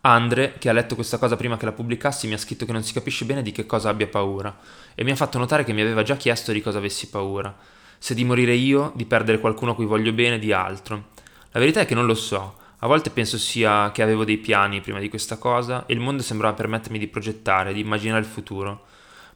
Andre, 0.01 0.55
che 0.57 0.69
ha 0.69 0.73
letto 0.73 0.95
questa 0.95 1.19
cosa 1.19 1.35
prima 1.35 1.57
che 1.57 1.65
la 1.65 1.71
pubblicassi, 1.73 2.27
mi 2.27 2.33
ha 2.33 2.37
scritto 2.39 2.65
che 2.65 2.71
non 2.71 2.81
si 2.81 2.93
capisce 2.93 3.25
bene 3.25 3.43
di 3.43 3.51
che 3.51 3.65
cosa 3.65 3.89
abbia 3.89 4.07
paura 4.07 4.57
e 4.95 5.03
mi 5.03 5.11
ha 5.11 5.15
fatto 5.15 5.37
notare 5.37 5.63
che 5.63 5.73
mi 5.73 5.81
aveva 5.81 6.01
già 6.01 6.15
chiesto 6.15 6.51
di 6.51 6.61
cosa 6.61 6.79
avessi 6.79 7.09
paura. 7.09 7.55
Se 7.99 8.15
di 8.15 8.23
morire 8.23 8.53
io, 8.53 8.91
di 8.95 9.05
perdere 9.05 9.39
qualcuno 9.39 9.71
a 9.71 9.75
cui 9.75 9.85
voglio 9.85 10.13
bene, 10.13 10.39
di 10.39 10.51
altro. 10.51 11.09
La 11.51 11.59
verità 11.59 11.81
è 11.81 11.85
che 11.85 11.95
non 11.95 12.05
lo 12.05 12.15
so. 12.15 12.57
A 12.79 12.87
volte 12.87 13.09
penso 13.09 13.37
sia 13.37 13.91
che 13.91 14.03
avevo 14.03 14.23
dei 14.23 14.37
piani 14.37 14.81
prima 14.81 14.99
di 14.99 15.09
questa 15.09 15.37
cosa 15.37 15.85
e 15.87 15.93
il 15.93 15.99
mondo 15.99 16.21
sembrava 16.21 16.53
permettermi 16.53 16.99
di 16.99 17.07
progettare, 17.07 17.73
di 17.73 17.79
immaginare 17.79 18.19
il 18.19 18.27
futuro. 18.27 18.85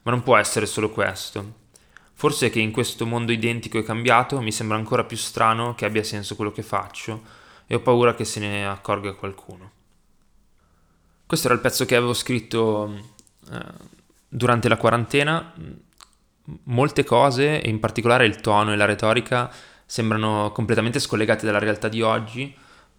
Ma 0.02 0.12
non 0.12 0.22
può 0.22 0.36
essere 0.36 0.66
solo 0.66 0.90
questo. 0.90 1.60
Forse 2.14 2.50
che 2.50 2.60
in 2.60 2.70
questo 2.70 3.04
mondo 3.04 3.32
identico 3.32 3.78
e 3.78 3.82
cambiato 3.82 4.40
mi 4.40 4.52
sembra 4.52 4.76
ancora 4.76 5.02
più 5.02 5.16
strano 5.16 5.74
che 5.74 5.84
abbia 5.84 6.04
senso 6.04 6.36
quello 6.36 6.52
che 6.52 6.62
faccio 6.62 7.22
e 7.66 7.74
ho 7.74 7.80
paura 7.80 8.14
che 8.14 8.24
se 8.24 8.38
ne 8.38 8.66
accorga 8.66 9.14
qualcuno. 9.14 9.70
Questo 11.26 11.48
era 11.48 11.56
il 11.56 11.62
pezzo 11.62 11.84
che 11.84 11.96
avevo 11.96 12.14
scritto 12.14 12.94
eh, 13.50 13.58
durante 14.28 14.68
la 14.68 14.76
quarantena. 14.76 15.52
Molte 16.64 17.04
cose, 17.04 17.60
in 17.64 17.80
particolare 17.80 18.26
il 18.26 18.40
tono 18.40 18.72
e 18.72 18.76
la 18.76 18.84
retorica, 18.84 19.50
sembrano 19.84 20.52
completamente 20.52 21.00
scollegate 21.00 21.44
dalla 21.44 21.58
realtà 21.58 21.88
di 21.88 22.02
oggi, 22.02 22.54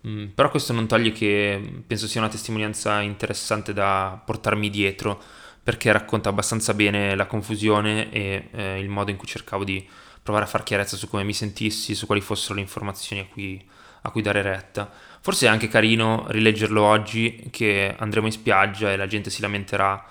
mm, 0.07 0.27
però 0.27 0.49
questo 0.49 0.73
non 0.73 0.87
toglie 0.87 1.11
che 1.11 1.83
penso 1.85 2.07
sia 2.07 2.21
una 2.21 2.29
testimonianza 2.29 3.01
interessante 3.01 3.73
da 3.73 4.21
portarmi 4.23 4.69
dietro, 4.69 5.21
perché 5.63 5.91
racconta 5.91 6.29
abbastanza 6.29 6.73
bene 6.73 7.15
la 7.15 7.25
confusione 7.25 8.11
e 8.11 8.49
eh, 8.51 8.79
il 8.79 8.89
modo 8.89 9.11
in 9.11 9.17
cui 9.17 9.27
cercavo 9.27 9.63
di 9.63 9.87
provare 10.21 10.45
a 10.45 10.47
far 10.47 10.63
chiarezza 10.63 10.97
su 10.97 11.07
come 11.07 11.23
mi 11.23 11.33
sentissi, 11.33 11.95
su 11.95 12.05
quali 12.05 12.21
fossero 12.21 12.55
le 12.55 12.61
informazioni 12.61 13.21
a 13.21 13.25
cui 13.25 13.65
a 14.03 14.11
cui 14.11 14.21
dare 14.21 14.41
retta. 14.41 14.89
Forse 15.21 15.45
è 15.45 15.49
anche 15.49 15.67
carino 15.67 16.25
rileggerlo 16.29 16.81
oggi 16.81 17.47
che 17.51 17.93
andremo 17.97 18.27
in 18.27 18.31
spiaggia 18.31 18.91
e 18.91 18.97
la 18.97 19.07
gente 19.07 19.29
si 19.29 19.41
lamenterà 19.41 20.03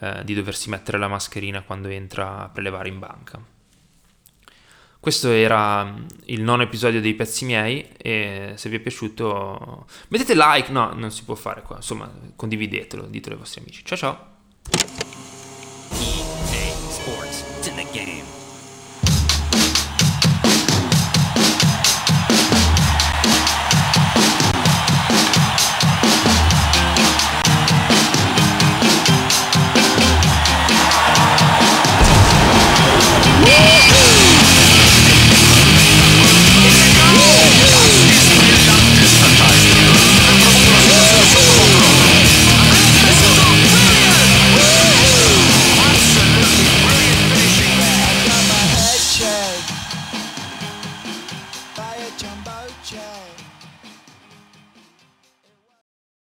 eh, 0.00 0.22
di 0.24 0.34
doversi 0.34 0.68
mettere 0.68 0.98
la 0.98 1.08
mascherina 1.08 1.62
quando 1.62 1.88
entra 1.88 2.44
a 2.44 2.48
prelevare 2.48 2.88
in 2.88 2.98
banca. 2.98 3.59
Questo 5.00 5.30
era 5.30 5.84
mm, 5.84 6.06
il 6.26 6.42
nono 6.42 6.62
episodio 6.62 7.00
dei 7.00 7.14
pezzi 7.14 7.46
miei 7.46 7.88
e 7.96 8.52
se 8.56 8.68
vi 8.68 8.76
è 8.76 8.80
piaciuto 8.80 9.86
mettete 10.08 10.34
like, 10.34 10.70
no, 10.70 10.92
non 10.92 11.10
si 11.10 11.24
può 11.24 11.34
fare 11.34 11.62
qua, 11.62 11.76
insomma 11.76 12.12
condividetelo, 12.36 13.06
ditelo 13.06 13.34
ai 13.34 13.40
vostri 13.40 13.62
amici. 13.62 13.82
Ciao 13.82 13.96
ciao! 13.96 14.28